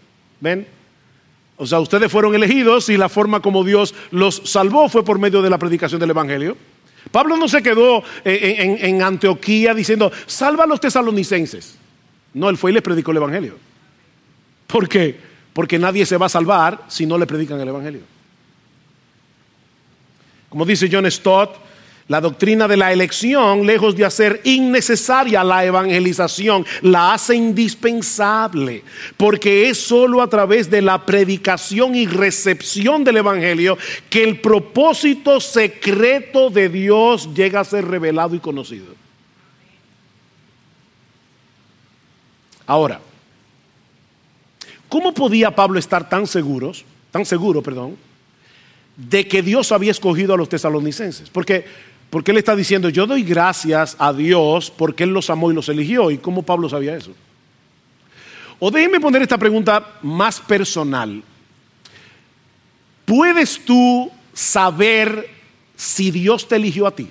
[0.41, 0.67] ¿Ven?
[1.57, 5.43] O sea, ustedes fueron elegidos y la forma como Dios los salvó fue por medio
[5.43, 6.57] de la predicación del evangelio.
[7.11, 11.79] Pablo no se quedó en, Antioquía diciendo, salva a los tesalonicenses.
[12.33, 13.57] No, él fue y les predicó el evangelio.
[14.67, 15.17] ¿Por qué?
[15.53, 18.01] Porque nadie se va a salvar si no le predican el evangelio.
[20.49, 21.57] Como dice John Stott,
[22.09, 28.85] la doctrina de la elección, lejos de hacer innecesaria la evangelización, la hace indispensable,
[29.17, 33.79] porque es sólo a través de la predicación y recepción del Evangelio
[34.11, 38.95] que el propósito secreto de Dios llega a ser revelado y conocido.
[42.67, 43.01] Ahora,
[44.89, 47.97] ¿cómo podía Pablo estar tan seguros, tan seguro, perdón,
[48.97, 51.29] de que Dios había escogido a los tesalonicenses?
[51.31, 51.65] Porque
[52.15, 55.69] porque él está diciendo, yo doy gracias a Dios porque Él los amó y los
[55.69, 56.13] eligió.
[56.13, 57.11] ¿Y cómo Pablo sabía eso?
[58.61, 61.25] O déjenme poner esta pregunta más personal.
[63.05, 65.29] ¿Puedes tú saber
[65.75, 67.09] si Dios te eligió a ti?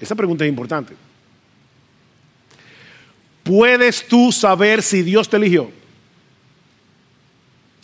[0.00, 0.96] Esa pregunta es importante.
[3.44, 5.70] ¿Puedes tú saber si Dios te eligió?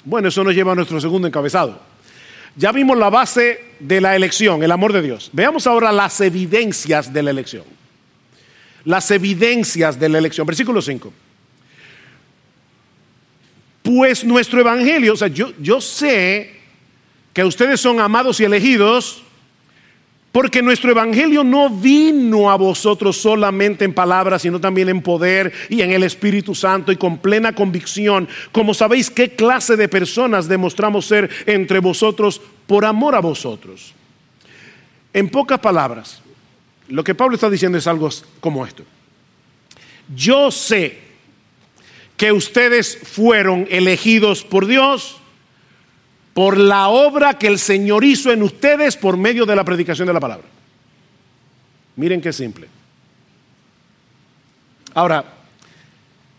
[0.04, 1.80] Bueno, eso nos lleva a nuestro segundo encabezado.
[2.56, 5.30] Ya vimos la base de la elección, el amor de Dios.
[5.32, 7.64] Veamos ahora las evidencias de la elección.
[8.84, 10.46] Las evidencias de la elección.
[10.46, 11.12] Versículo 5.
[13.82, 16.58] Pues nuestro evangelio, o sea, yo, yo sé
[17.32, 19.22] que ustedes son amados y elegidos
[20.32, 25.80] porque nuestro evangelio no vino a vosotros solamente en palabras, sino también en poder y
[25.80, 28.28] en el Espíritu Santo y con plena convicción.
[28.52, 33.94] Como sabéis qué clase de personas demostramos ser entre vosotros por amor a vosotros.
[35.14, 36.22] En pocas palabras,
[36.88, 38.10] lo que Pablo está diciendo es algo
[38.40, 38.84] como esto.
[40.14, 40.98] Yo sé
[42.18, 45.18] que ustedes fueron elegidos por Dios
[46.38, 50.14] por la obra que el Señor hizo en ustedes por medio de la predicación de
[50.14, 50.46] la palabra.
[51.96, 52.68] Miren qué simple.
[54.94, 55.24] Ahora,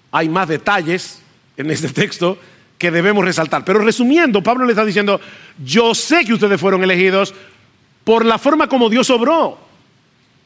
[0.10, 1.22] hay más detalles
[1.58, 2.38] en este texto
[2.78, 3.66] que debemos resaltar.
[3.66, 5.20] Pero resumiendo, Pablo le está diciendo,
[5.62, 7.36] yo sé que ustedes fueron elegidos
[8.06, 9.58] por la forma como Dios obró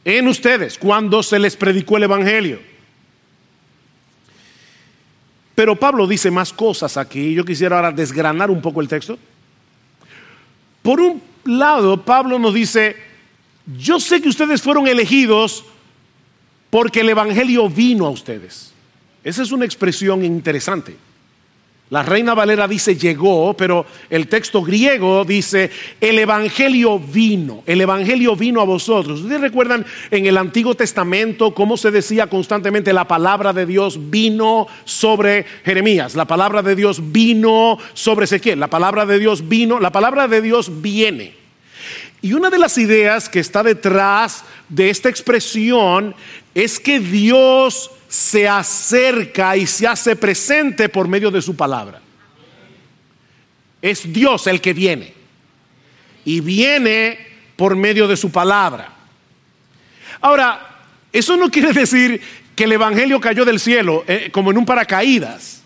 [0.04, 2.60] en ustedes cuando se les predicó el Evangelio.
[5.54, 7.36] Pero Pablo dice más cosas aquí.
[7.36, 9.20] Yo quisiera ahora desgranar un poco el texto.
[10.84, 12.96] Por un lado, Pablo nos dice,
[13.78, 15.66] yo sé que ustedes fueron elegidos
[16.70, 18.72] porque el Evangelio vino a ustedes.
[19.24, 20.96] Esa es una expresión interesante.
[21.90, 25.70] La Reina Valera dice llegó, pero el texto griego dice
[26.02, 29.20] el Evangelio vino, el Evangelio vino a vosotros.
[29.20, 34.66] Ustedes recuerdan en el Antiguo Testamento cómo se decía constantemente la palabra de Dios vino
[34.86, 39.92] sobre Jeremías, la palabra de Dios vino sobre Ezequiel, la palabra de Dios vino, la
[39.92, 41.43] palabra de Dios viene.
[42.24, 46.16] Y una de las ideas que está detrás de esta expresión
[46.56, 52.00] es que Dios se acerca y se hace presente por medio de su palabra.
[53.82, 55.14] Es Dios el que viene.
[56.24, 57.20] Y viene
[57.58, 58.94] por medio de su palabra.
[60.22, 60.80] Ahora,
[61.12, 62.22] eso no quiere decir
[62.56, 65.63] que el Evangelio cayó del cielo eh, como en un paracaídas.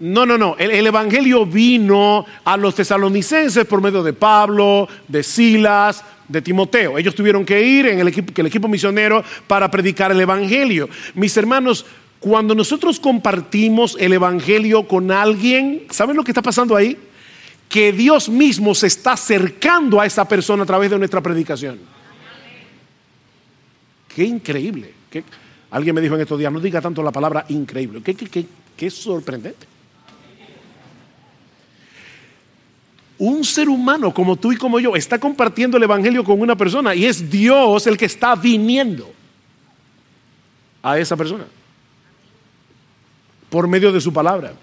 [0.00, 0.56] No, no, no.
[0.58, 6.96] El, Evangelio vino a los tesalonicenses por medio de Pablo, de Silas, de Timoteo.
[6.96, 10.88] Ellos tuvieron que ir en el equipo, el equipo misionero para predicar el Evangelio.
[11.14, 11.84] Mis hermanos,
[12.18, 16.96] cuando nosotros compartimos el Evangelio con alguien, ¿saben lo que está pasando ahí?
[17.68, 21.78] Que Dios mismo se está acercando a esa persona a través de nuestra predicación.
[24.14, 24.94] Qué increíble.
[25.70, 28.00] alguien me dijo en estos días, no diga tanto la palabra increíble.
[28.02, 29.66] Qué, qué, qué sorprendente.
[33.20, 36.94] Un ser humano como tú y como yo está compartiendo el Evangelio con una persona
[36.94, 39.12] y es Dios el que está viniendo
[40.82, 41.44] a esa persona
[43.50, 44.54] por medio de su palabra.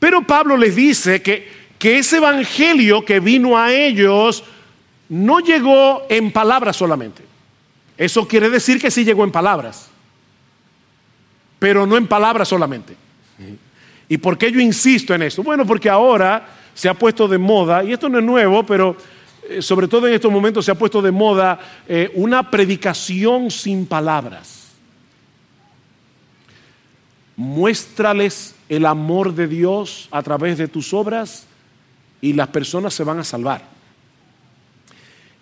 [0.00, 4.42] Pero Pablo les dice que, que ese Evangelio que vino a ellos
[5.08, 7.22] no llegó en palabras solamente.
[7.96, 9.88] Eso quiere decir que sí llegó en palabras,
[11.60, 12.96] pero no en palabras solamente.
[14.10, 15.44] ¿Y por qué yo insisto en esto?
[15.44, 16.44] Bueno, porque ahora
[16.74, 18.96] se ha puesto de moda, y esto no es nuevo, pero
[19.48, 23.86] eh, sobre todo en estos momentos se ha puesto de moda eh, una predicación sin
[23.86, 24.72] palabras.
[27.36, 31.46] Muéstrales el amor de Dios a través de tus obras
[32.20, 33.62] y las personas se van a salvar.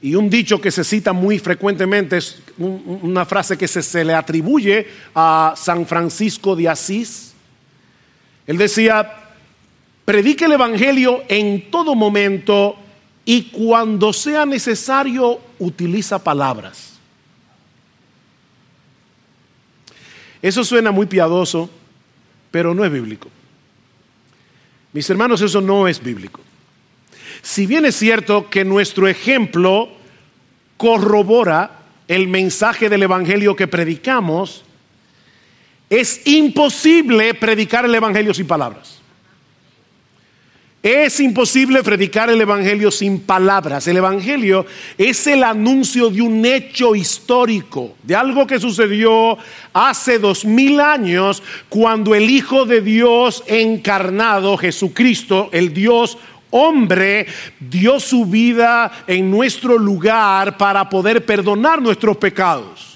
[0.02, 4.12] Y un dicho que se cita muy frecuentemente es una frase que se, se le
[4.12, 7.27] atribuye a San Francisco de Asís,
[8.48, 9.12] él decía,
[10.06, 12.76] predique el Evangelio en todo momento
[13.26, 16.94] y cuando sea necesario utiliza palabras.
[20.40, 21.68] Eso suena muy piadoso,
[22.50, 23.28] pero no es bíblico.
[24.94, 26.40] Mis hermanos, eso no es bíblico.
[27.42, 29.90] Si bien es cierto que nuestro ejemplo
[30.78, 34.64] corrobora el mensaje del Evangelio que predicamos,
[35.90, 38.98] es imposible predicar el Evangelio sin palabras.
[40.80, 43.88] Es imposible predicar el Evangelio sin palabras.
[43.88, 44.64] El Evangelio
[44.96, 49.36] es el anuncio de un hecho histórico, de algo que sucedió
[49.72, 56.16] hace dos mil años cuando el Hijo de Dios encarnado, Jesucristo, el Dios
[56.50, 57.26] hombre,
[57.58, 62.87] dio su vida en nuestro lugar para poder perdonar nuestros pecados.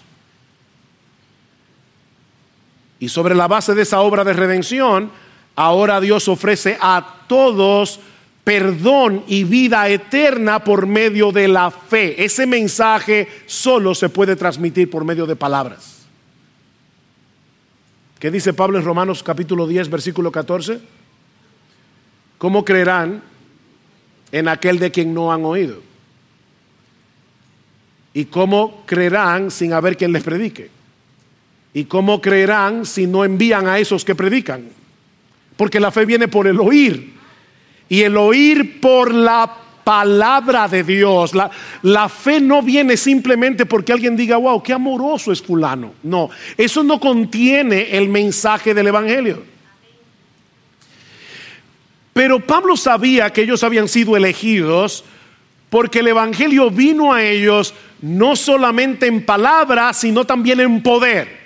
[3.03, 5.11] Y sobre la base de esa obra de redención,
[5.57, 7.99] ahora Dios ofrece a todos
[8.45, 12.25] perdón y vida eterna por medio de la fe.
[12.25, 16.07] Ese mensaje solo se puede transmitir por medio de palabras.
[18.21, 20.79] ¿Qué dice Pablo en Romanos capítulo 10, versículo 14?
[22.39, 23.21] ¿Cómo creerán
[24.31, 25.83] en aquel de quien no han oído?
[28.15, 30.82] ¿Y cómo creerán sin haber quien les predique?
[31.75, 34.69] ¿Y cómo creerán si no envían a esos que predican?
[35.57, 37.15] Porque la fe viene por el oír.
[37.89, 41.35] Y el oír por la palabra de Dios.
[41.35, 41.51] La,
[41.83, 45.95] la, fe no viene simplemente porque alguien diga, wow, qué amoroso es fulano.
[46.03, 49.43] No, eso no contiene el mensaje del Evangelio.
[52.13, 55.05] Pero Pablo sabía que ellos habían sido elegidos
[55.71, 61.42] porque el Evangelio vino a ellos no solamente en palabras, sino también en poder.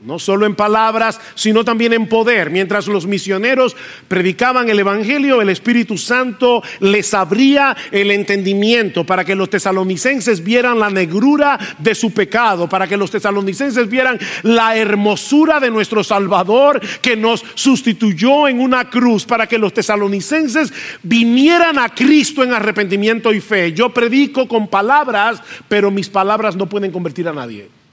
[0.00, 2.50] No solo en palabras, sino también en poder.
[2.50, 3.76] Mientras los misioneros
[4.08, 10.78] predicaban el Evangelio, el Espíritu Santo les abría el entendimiento para que los tesalonicenses vieran
[10.78, 16.80] la negrura de su pecado, para que los tesalonicenses vieran la hermosura de nuestro Salvador
[17.00, 20.72] que nos sustituyó en una cruz, para que los tesalonicenses
[21.02, 23.72] vinieran a Cristo en arrepentimiento y fe.
[23.72, 27.83] Yo predico con palabras, pero mis palabras no pueden convertir a nadie.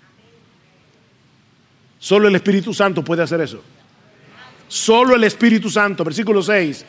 [2.01, 3.61] Solo el Espíritu Santo puede hacer eso.
[4.67, 6.83] Solo el Espíritu Santo, versículo 6.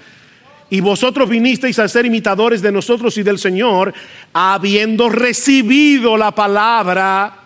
[0.71, 3.93] Y vosotros vinisteis a ser imitadores de nosotros y del Señor,
[4.33, 7.41] habiendo recibido la palabra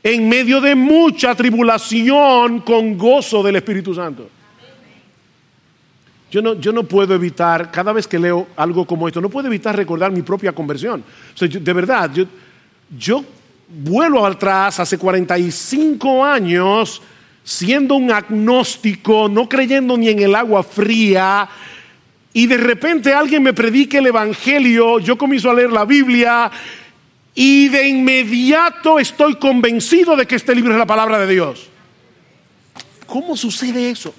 [0.00, 4.30] en medio de mucha tribulación con gozo del Espíritu Santo.
[6.30, 9.48] Yo no, yo no puedo evitar, cada vez que leo algo como esto, no puedo
[9.48, 11.02] evitar recordar mi propia conversión.
[11.40, 12.26] de verdad, yo,
[12.96, 13.24] yo
[13.74, 17.02] vuelo atrás hace 45 años
[17.44, 21.48] siendo un agnóstico, no creyendo ni en el agua fría,
[22.32, 26.50] y de repente alguien me predique el Evangelio, yo comienzo a leer la Biblia
[27.34, 31.68] y de inmediato estoy convencido de que este libro es la palabra de Dios.
[33.06, 34.14] ¿Cómo sucede eso?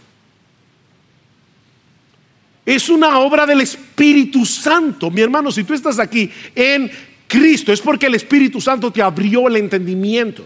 [2.66, 5.10] Es una obra del Espíritu Santo.
[5.10, 6.92] Mi hermano, si tú estás aquí en
[7.34, 10.46] Cristo, es porque el Espíritu Santo te abrió el entendimiento.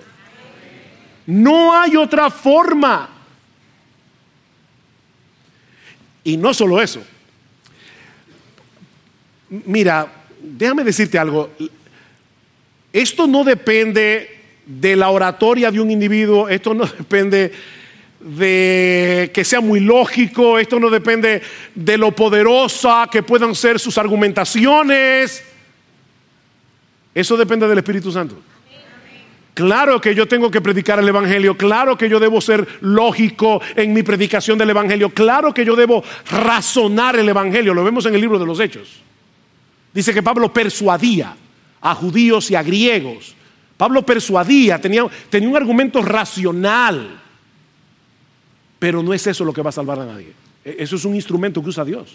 [1.26, 3.10] No hay otra forma.
[6.24, 7.04] Y no solo eso.
[9.50, 10.08] Mira,
[10.42, 11.50] déjame decirte algo.
[12.94, 17.52] Esto no depende de la oratoria de un individuo, esto no depende
[18.22, 21.42] de que sea muy lógico, esto no depende
[21.76, 25.44] de lo poderosa que puedan ser sus argumentaciones.
[27.18, 28.36] Eso depende del Espíritu Santo.
[29.56, 33.92] Claro que yo tengo que predicar el Evangelio, claro que yo debo ser lógico en
[33.92, 38.22] mi predicación del Evangelio, claro que yo debo razonar el Evangelio, lo vemos en el
[38.22, 39.02] libro de los Hechos.
[39.96, 41.36] Dice que Pablo persuadía
[41.82, 43.34] a judíos y a griegos.
[43.78, 47.20] Pablo persuadía, tenía, tenía un argumento racional,
[48.78, 50.34] pero no es eso lo que va a salvar a nadie.
[50.64, 52.14] E, eso es un instrumento que usa Dios.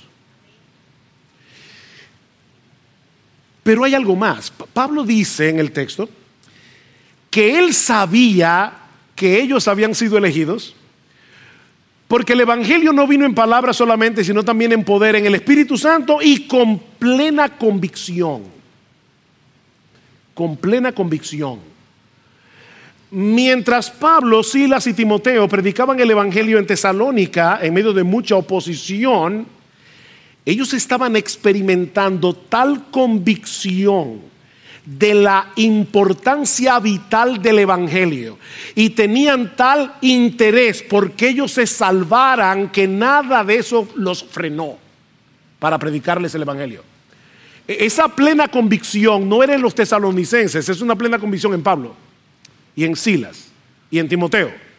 [3.63, 4.51] Pero hay algo más.
[4.51, 6.09] Pablo dice en el texto
[7.31, 8.73] que él sabía
[9.15, 10.75] que ellos habían sido elegidos,
[12.09, 15.79] porque el Evangelio no vino en palabras solamente, sino también en poder, en el Espíritu
[15.79, 18.43] Santo y con plena convicción.
[20.35, 21.61] Con plena convicción.
[23.13, 29.47] Mientras Pablo, Silas y Timoteo predicaban el Evangelio en Tesalónica en medio de mucha oposición,
[30.45, 34.21] ellos estaban experimentando tal convicción
[34.85, 38.39] de la importancia vital del Evangelio
[38.75, 44.79] y tenían tal interés porque ellos se salvaran que nada de eso los frenó
[45.61, 46.83] para predicarles el Evangelio.
[47.69, 51.95] E-, esa plena convicción no era en los tesalonicenses, es una plena convicción en Pablo
[52.75, 53.53] y en Silas
[53.89, 54.72] y en Timoteo.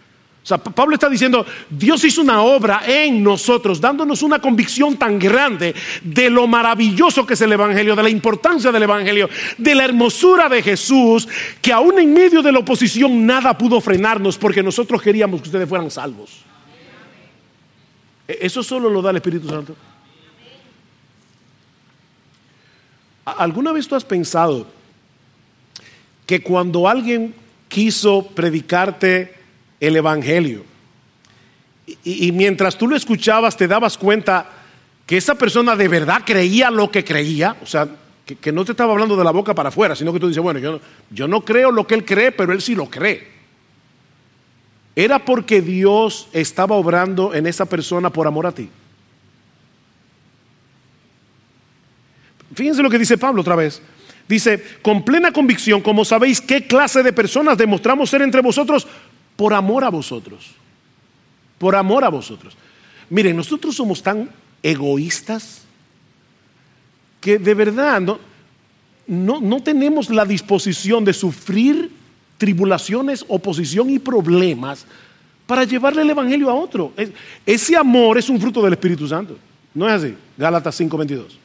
[0.44, 5.18] O sea, Pablo está diciendo, Dios hizo una obra en nosotros, dándonos una convicción tan
[5.18, 5.74] grande
[6.04, 10.50] de lo maravilloso que es el Evangelio, de la importancia del Evangelio, de la hermosura
[10.50, 11.30] de Jesús,
[11.62, 15.70] que aún en medio de la oposición nada pudo frenarnos porque nosotros queríamos que ustedes
[15.70, 16.42] fueran salvos.
[18.28, 19.78] E-, eso solo lo da el Espíritu Santo.
[23.24, 24.68] ¿Alguna vez tú has pensado
[26.26, 27.34] que cuando alguien
[27.70, 29.43] quiso predicarte
[29.88, 30.64] el Evangelio.
[32.06, 34.50] Y, mientras tú lo escuchabas te dabas cuenta
[35.06, 37.90] que esa persona de verdad creía lo que creía, o sea,
[38.26, 40.60] que, no te estaba hablando de la boca para afuera, sino que tú dices, bueno,
[40.60, 40.80] yo,
[41.10, 43.28] yo no creo lo que él cree, pero él sí lo cree.
[44.96, 48.70] Era porque Dios estaba obrando en esa persona por amor a ti.
[52.56, 53.82] Fíjense lo que dice Pablo otra vez.
[54.30, 58.88] Dice, con plena convicción, como sabéis qué clase de personas demostramos ser entre vosotros
[59.36, 60.52] por amor a vosotros.
[61.58, 62.56] Por amor a vosotros.
[63.10, 64.30] Miren, nosotros somos tan
[64.62, 65.62] egoístas
[67.20, 71.92] que de verdad no, no, tenemos la disposición de sufrir
[72.38, 74.86] tribulaciones, oposición y problemas
[75.46, 76.94] para llevarle el Evangelio a otro.
[77.46, 79.38] Ese amor es un fruto del Espíritu Santo.
[79.74, 80.16] ¿No es así?
[80.38, 81.38] Gálatas 5:22.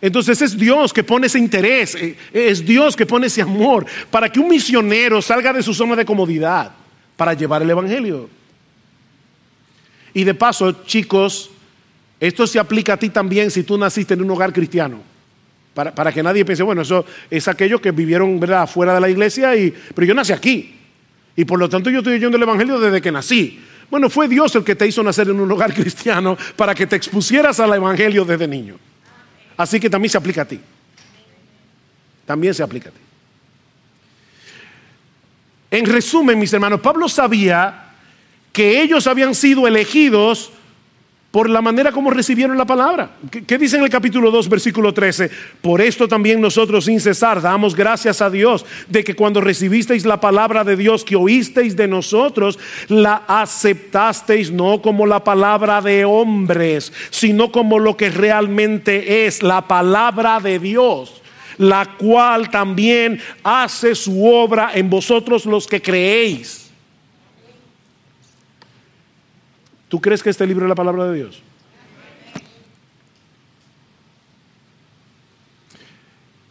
[0.00, 4.30] Entonces es Dios que pone ese interés, eh, es Dios que pone ese amor para
[4.30, 6.72] que un misionero salga de su zona de comodidad
[7.18, 8.30] para llevar el Evangelio.
[10.14, 11.50] Y de paso, chicos,
[12.20, 15.00] esto se aplica a ti también si tú naciste en un hogar cristiano.
[15.74, 18.68] Para, que nadie piense, bueno, eso es aquellos que vivieron ¿verdad?
[18.68, 20.76] fuera de la iglesia, y, pero yo nací aquí.
[21.36, 23.60] Y por lo tanto yo estoy oyendo el Evangelio desde que nací.
[23.90, 26.94] Bueno, fue Dios el que te hizo nacer en un hogar cristiano para que te
[26.94, 28.76] expusieras al Evangelio desde niño.
[29.56, 30.60] Así que también se aplica a ti.
[32.24, 33.07] También se aplica a ti.
[35.70, 37.92] En resumen, mis hermanos, Pablo sabía
[38.52, 40.50] que ellos habían sido elegidos
[41.30, 43.10] por la manera como recibieron la palabra.
[43.46, 45.30] ¿Qué, dice en el capítulo 2, versículo 13?
[45.60, 50.20] Por esto también nosotros sin cesar damos gracias a Dios de que cuando recibisteis la
[50.20, 52.58] palabra de Dios que oísteis de nosotros,
[52.88, 59.68] la aceptasteis no como la palabra de hombres, sino como lo que realmente es la
[59.68, 61.20] palabra de Dios
[61.58, 66.70] la cual también hace su obra en vosotros los que creéis.
[69.88, 71.42] ¿Tú crees que este libro es la palabra de Dios?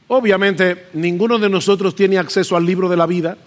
[0.10, 3.38] Obviamente, ninguno de nosotros tiene acceso al libro de la vida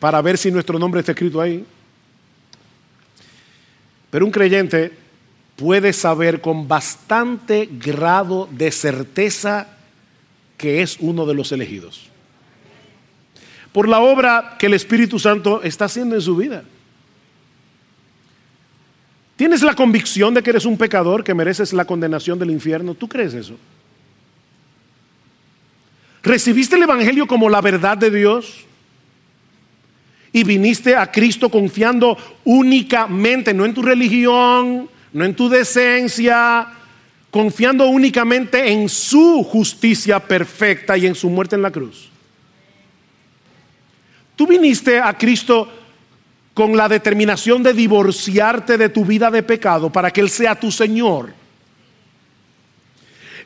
[0.00, 1.64] para ver si nuestro nombre está escrito ahí.
[4.10, 4.92] Pero un creyente
[5.56, 9.78] puede saber con bastante grado de certeza
[10.62, 12.08] que es uno de los elegidos.
[13.72, 16.62] Por la obra que el Espíritu Santo está haciendo en su vida.
[19.34, 22.94] ¿Tienes la convicción de que eres un pecador, que mereces la condenación del infierno?
[22.94, 23.56] ¿Tú crees eso?
[26.22, 28.64] ¿Recibiste el Evangelio como la verdad de Dios?
[30.32, 36.68] Y viniste a Cristo confiando únicamente, no en tu religión, no en tu decencia,
[37.32, 42.10] confiando únicamente en su justicia perfecta y en su muerte en la cruz.
[44.36, 45.66] Tú viniste a Cristo
[46.52, 50.70] con la determinación de divorciarte de tu vida de pecado para que Él sea tu
[50.70, 51.32] Señor.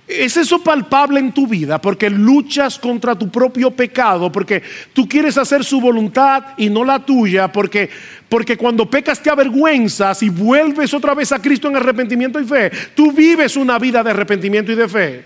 [0.09, 1.81] ¿Es eso palpable en tu vida?
[1.81, 7.05] Porque luchas contra tu propio pecado, porque tú quieres hacer su voluntad y no la
[7.05, 7.91] tuya, porque,
[8.29, 12.71] porque cuando pecas te avergüenzas y vuelves otra vez a Cristo en arrepentimiento y fe.
[12.95, 15.25] Tú vives una vida de arrepentimiento y de fe.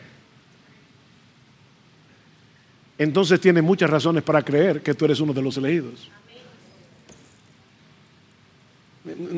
[2.97, 6.11] Entonces tienes muchas razones para creer que tú eres uno de los elegidos.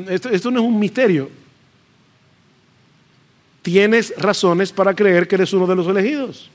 [0.09, 1.31] Esto, no es un misterio.
[3.63, 6.51] Tienes razones para creer que eres uno de los elegidos.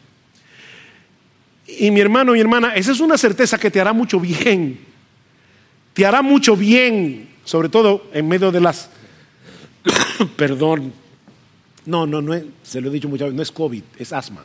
[1.68, 4.80] Y mi hermano, mi hermana, esa es una certeza que te hará mucho bien.
[5.94, 8.90] Te hará mucho bien, sobre todo en medio de las...
[10.36, 10.94] Perdón.
[11.86, 14.44] No, no, no es, se lo he dicho muchas veces, no es COVID, es asma.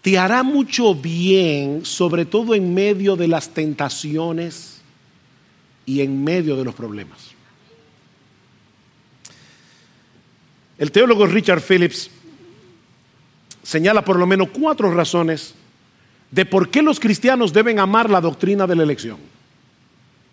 [0.00, 4.80] Te hará mucho bien, sobre todo en medio de las tentaciones
[5.84, 7.32] y en medio de los problemas.
[10.78, 12.10] El teólogo Richard Phillips
[13.62, 15.54] señala por lo menos cuatro razones
[16.30, 19.18] de por qué los cristianos deben amar la doctrina de la elección.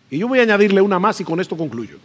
[0.10, 1.98] Y yo voy a añadirle una más y con esto concluyo.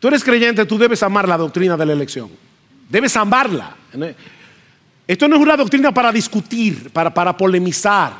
[0.00, 2.30] Tú eres creyente, tú debes amar la doctrina de la elección.
[2.88, 3.76] Debes amarla.
[5.06, 8.12] Esto no es una doctrina para discutir, para, para polemizar.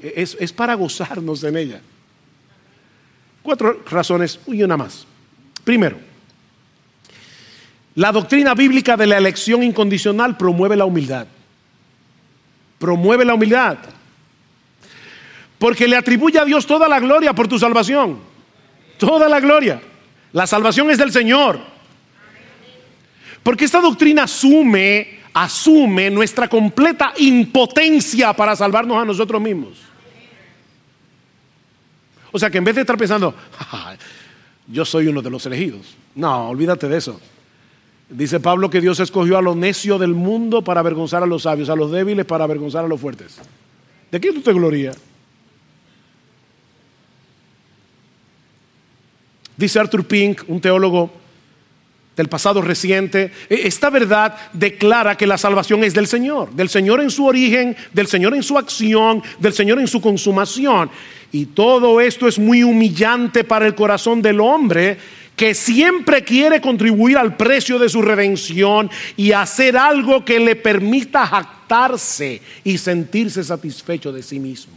[0.00, 1.80] Es, es para gozarnos en ella.
[3.42, 5.06] Cuatro razones y una más.
[5.64, 6.07] Primero,
[7.98, 11.26] la doctrina bíblica de la elección incondicional promueve la humildad.
[12.78, 13.76] Promueve la humildad.
[15.58, 18.20] Porque le atribuye a Dios toda la gloria por tu salvación.
[18.98, 19.82] Toda la gloria.
[20.32, 21.58] La salvación es del Señor.
[23.42, 29.76] Porque esta doctrina asume, asume nuestra completa impotencia para salvarnos a nosotros mismos.
[32.30, 33.34] O sea que en vez de estar pensando,
[34.68, 37.20] yo soy uno de los elegidos, no, olvídate de eso.
[38.10, 41.68] Dice Pablo que Dios escogió a lo necio del mundo para avergonzar a los sabios,
[41.68, 43.38] a los débiles para avergonzar a los fuertes.
[44.10, 44.96] ¿De quién tú te glorías?
[49.58, 51.10] Dice Arthur Pink, un teólogo
[52.16, 57.00] del pasado reciente, e, esta verdad declara que la salvación es del Señor, del Señor
[57.00, 60.90] en su origen, del Señor en su acción, del Señor en su consumación.
[61.30, 64.96] Y todo esto es muy humillante para el corazón del hombre
[65.38, 71.24] que siempre quiere contribuir al precio de su redención y hacer algo que le permita
[71.28, 74.74] jactarse y sentirse satisfecho de sí mismo.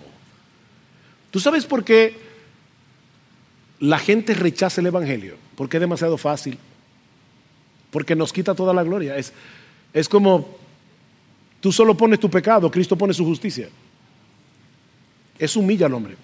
[1.31, 2.15] ¿Tú sabes por qué
[3.79, 5.35] la gente rechaza el Evangelio?
[5.55, 6.59] Porque es demasiado fácil.
[7.89, 9.17] Porque nos quita toda la gloria.
[9.17, 9.33] Es,
[9.91, 10.59] es como
[11.59, 13.67] tú solo pones tu pecado, Cristo pone su justicia.
[15.39, 16.15] Es humilla al hombre.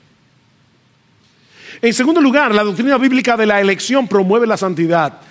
[1.81, 5.21] En segundo lugar, la doctrina bíblica de la elección promueve la santidad.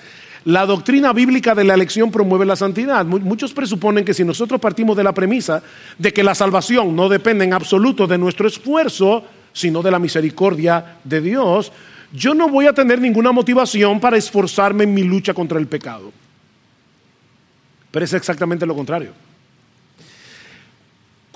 [0.44, 3.04] La doctrina bíblica de la elección promueve la santidad.
[3.04, 5.60] Muchos presuponen que si nosotros partimos de la premisa
[5.98, 10.98] de que la salvación no depende en absoluto de nuestro esfuerzo, sino de la misericordia
[11.02, 11.72] de Dios,
[12.12, 16.12] yo no voy a tener ninguna motivación para esforzarme en mi lucha contra el pecado.
[17.90, 19.25] Pero es exactamente lo contrario.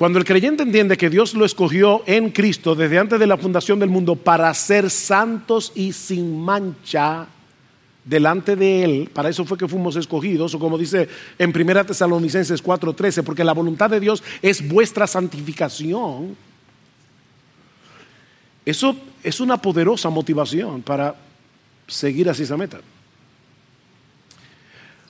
[0.01, 3.79] Cuando el creyente entiende que Dios lo escogió en Cristo desde antes de la fundación
[3.79, 7.27] del mundo para ser santos y sin mancha
[8.03, 11.07] delante de Él, para eso fue que fuimos escogidos, o como dice
[11.39, 16.35] en 1 Tesalonicenses 4:13, porque la voluntad de Dios es vuestra santificación.
[18.65, 21.15] Eso es una poderosa motivación para
[21.87, 22.81] seguir hacia esa meta.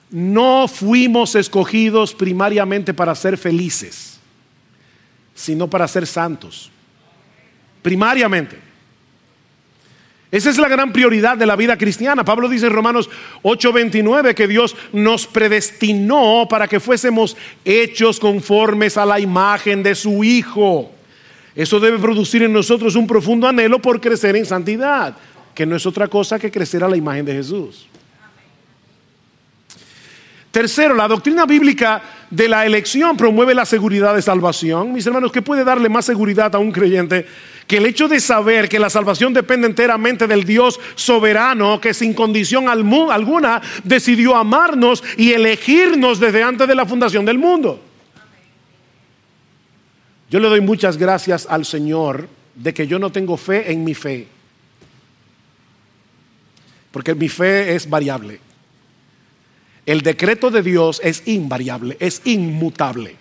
[0.09, 4.19] No fuimos escogidos primariamente para ser felices,
[5.33, 6.71] sino para ser santos.
[7.81, 8.71] Primariamente.
[10.31, 12.23] Esa es la gran prioridad de la vida cristiana.
[12.23, 13.09] Pablo dice en Romanos
[13.43, 20.23] 8:29 que Dios nos predestinó para que fuésemos hechos conformes a la imagen de su
[20.23, 20.91] Hijo.
[21.53, 25.17] Eso debe producir en nosotros un profundo anhelo por crecer en santidad,
[25.53, 27.87] que no es otra cosa que crecer a la imagen de Jesús.
[30.49, 32.01] Tercero, la doctrina bíblica
[32.31, 34.93] de la elección promueve la seguridad de salvación.
[34.93, 37.27] Mis hermanos, ¿qué puede darle más seguridad a un creyente
[37.67, 42.13] que el hecho de saber que la salvación depende enteramente del Dios soberano que sin
[42.13, 47.81] condición alguna decidió amarnos y elegirnos desde antes de la fundación del mundo?
[50.29, 53.93] Yo le doy muchas gracias al Señor de que yo no tengo fe en mi
[53.93, 54.27] fe,
[56.91, 58.39] porque mi fe es variable.
[59.85, 63.15] El decreto de Dios es invariable, es inmutable.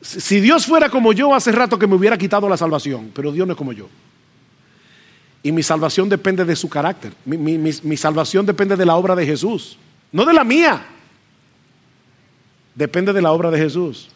[0.00, 3.46] Si Dios fuera como yo, hace rato que me hubiera quitado la salvación, pero Dios
[3.46, 3.88] no es como yo.
[5.42, 7.12] Y mi salvación depende de su carácter.
[7.24, 9.76] Mi, salvación depende de la obra de Jesús,
[10.12, 10.86] no de la mía.
[12.74, 14.08] Depende de la obra de Jesús.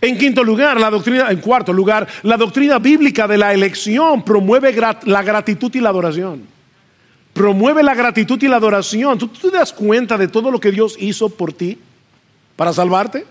[0.00, 4.74] En quinto lugar, la doctrina, en cuarto lugar, la doctrina bíblica de la elección promueve
[5.04, 6.55] la gratitud y la adoración
[7.36, 9.18] promueve la gratitud y la adoración.
[9.18, 11.78] ¿Tú, te das cuenta de todo lo que Dios hizo por ti
[12.56, 13.26] para salvarte?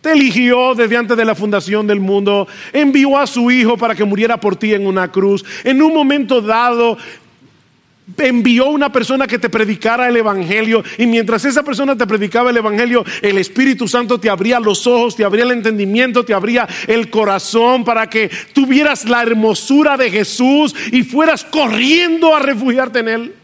[0.00, 4.06] Te eligió desde antes de la fundación del mundo, envió a su Hijo para que
[4.06, 5.44] muriera por ti en una cruz.
[5.62, 6.96] En un momento dado
[8.18, 12.56] envió una persona que te predicara el Evangelio y mientras esa persona te predicaba el
[12.56, 17.10] Evangelio, el Espíritu Santo te abría los ojos, te abría el entendimiento, te abría el
[17.10, 23.34] corazón para que tuvieras la hermosura de Jesús y fueras corriendo a refugiarte en Él.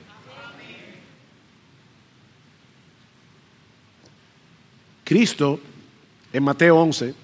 [5.05, 5.59] Cristo,
[6.33, 7.15] en Mateo 11,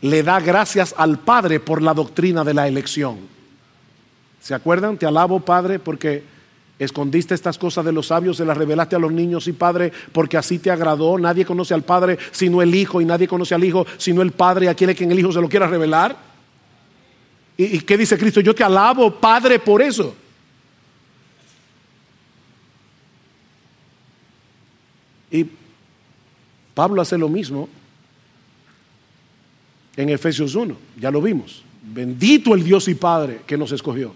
[0.00, 3.37] le da gracias al Padre por la doctrina de la elección.
[4.40, 4.96] ¿Se acuerdan?
[4.96, 6.22] Te alabo, Padre, porque
[6.78, 10.36] escondiste estas cosas de los sabios, se las revelaste a los niños y Padre, porque
[10.36, 11.18] así te agradó.
[11.18, 14.68] Nadie conoce al Padre sino el Hijo y nadie conoce al Hijo sino el Padre
[14.68, 16.16] a quien el Hijo se lo quiera revelar.
[17.56, 18.40] ¿Y, ¿Y qué dice Cristo?
[18.40, 20.14] Yo te alabo, Padre, por eso.
[25.30, 25.46] Y
[26.74, 27.68] Pablo hace lo mismo
[29.96, 31.64] en Efesios 1, ya lo vimos.
[31.82, 34.14] Bendito el Dios y Padre que nos escogió.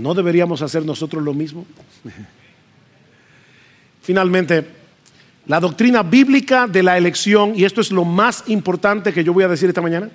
[0.00, 1.66] ¿No deberíamos hacer nosotros lo mismo?
[4.02, 4.64] Finalmente,
[5.46, 9.44] la doctrina bíblica de la elección, y esto es lo más importante que yo voy
[9.44, 10.08] a decir esta mañana,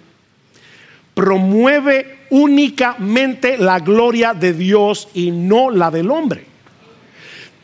[1.13, 6.45] promueve únicamente la gloria de Dios y no la del hombre.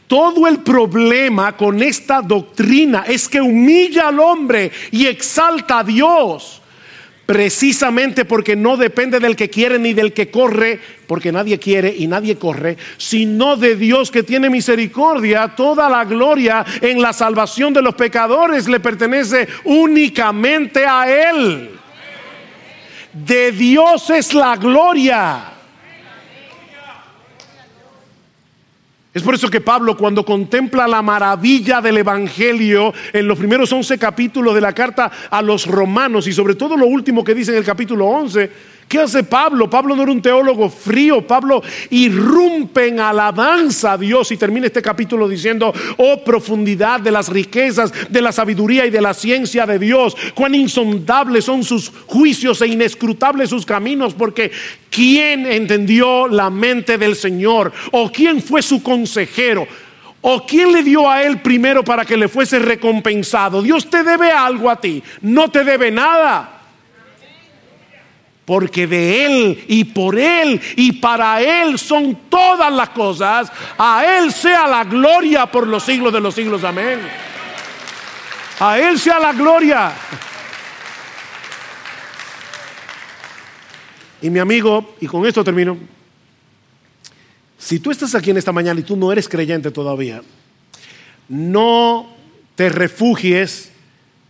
[0.05, 6.60] Todo el problema con esta doctrina es que humilla al hombre y exalta a Dios
[7.25, 12.07] precisamente porque no depende del que quiere ni del que corre, porque nadie quiere y
[12.07, 15.49] nadie corre, sino de Dios que tiene misericordia.
[15.55, 21.69] Toda la gloria en la salvación de los pecadores le pertenece únicamente a Él.
[23.13, 25.60] De Dios es la gloria.
[29.13, 33.97] Es por eso que Pablo cuando contempla la maravilla del Evangelio en los primeros 11
[33.97, 37.57] capítulos de la carta a los romanos y sobre todo lo último que dice en
[37.57, 38.49] el capítulo 11,
[38.91, 39.69] ¿Qué hace Pablo?
[39.69, 44.81] Pablo no era un teólogo frío, Pablo irrumpe en alabanza a Dios y termina este
[44.81, 49.79] capítulo diciendo, oh profundidad de las riquezas, de la sabiduría y de la ciencia de
[49.79, 54.51] Dios, cuán insondables son sus juicios e inescrutables sus caminos, porque
[54.89, 57.71] ¿quién entendió la mente del Señor?
[57.93, 59.69] ¿O quién fue su consejero?
[60.19, 63.61] ¿O quién le dio a él primero para que le fuese recompensado?
[63.61, 66.57] Dios te debe algo a ti, no te debe nada.
[68.51, 73.49] Porque de Él y por Él y para Él son todas las cosas.
[73.77, 76.61] A Él sea la gloria por los siglos de los siglos.
[76.65, 76.99] Amén.
[78.59, 79.93] A Él sea la gloria.
[84.21, 85.77] Y mi amigo, y con esto termino,
[87.57, 90.21] si tú estás aquí en esta mañana y tú no eres creyente todavía,
[91.29, 92.17] no
[92.55, 93.71] te refugies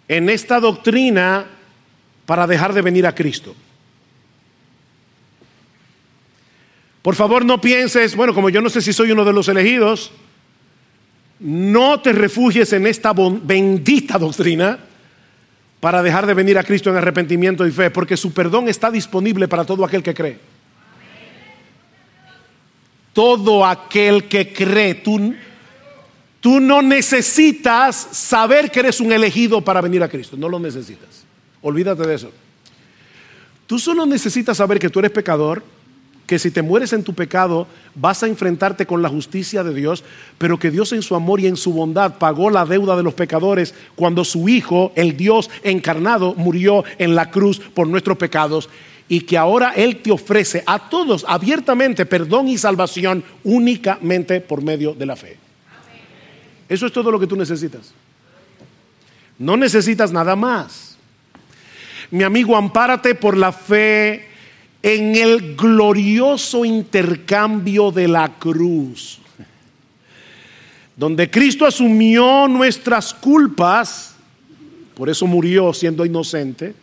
[0.08, 1.48] en esta doctrina
[2.28, 3.56] para dejar de venir a Cristo.
[7.02, 10.12] Por favor, no pienses, bueno, como yo no sé si soy uno de los elegidos,
[11.40, 14.78] no te refugies en esta bendita doctrina
[15.80, 19.48] para dejar de venir a Cristo en arrepentimiento y fe, porque su perdón está disponible
[19.48, 20.40] para todo aquel que cree.
[23.14, 25.34] Todo aquel que cree, tú,
[26.40, 31.26] tú no necesitas saber que eres un elegido para venir a Cristo, no lo necesitas.
[31.64, 32.32] Olvídate de eso.
[33.66, 35.64] Tú solo necesitas saber que tú eres pecador,
[36.32, 40.02] que si te mueres en tu pecado vas a enfrentarte con la justicia de Dios,
[40.38, 43.16] pero que Dios en su amor y en su bondad pagó la deuda de los
[43.16, 48.70] pecadores cuando su Hijo, el Dios encarnado, murió en la cruz por nuestros pecados
[49.10, 54.94] y que ahora Él te ofrece a todos abiertamente perdón y salvación únicamente por medio
[54.94, 55.36] de la fe.
[56.70, 57.92] Eso es todo lo que tú necesitas.
[59.38, 60.96] No necesitas nada más.
[62.10, 64.31] Mi amigo, ampárate por la fe
[64.84, 69.20] en el glorioso intercambio de la cruz,
[70.96, 74.16] donde Cristo asumió nuestras culpas,
[74.96, 76.74] por eso murió siendo inocente,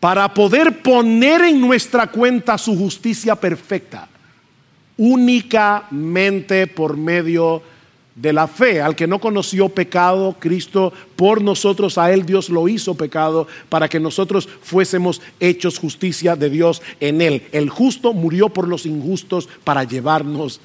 [0.00, 4.08] para poder poner en nuestra cuenta su justicia perfecta,
[4.98, 7.75] únicamente por medio de
[8.16, 8.80] de la fe.
[8.80, 13.88] Al que no conoció pecado, Cristo por nosotros, a él Dios lo hizo pecado para
[13.88, 17.46] que nosotros fuésemos hechos justicia de Dios en él.
[17.52, 20.60] El justo murió por los injustos para llevarnos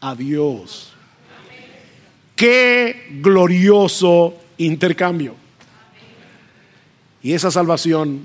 [0.00, 0.92] a Dios.
[2.34, 5.34] Qué glorioso intercambio.
[7.20, 8.24] Y esa salvación,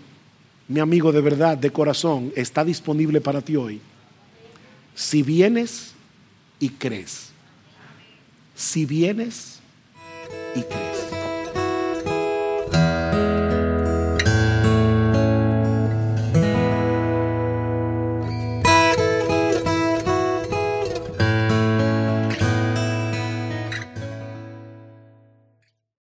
[0.68, 3.82] mi amigo de verdad, de corazón, está disponible para ti hoy.
[4.94, 5.96] Si vienes
[6.60, 7.33] y crees
[8.56, 9.60] si vienes
[10.56, 11.03] y crees.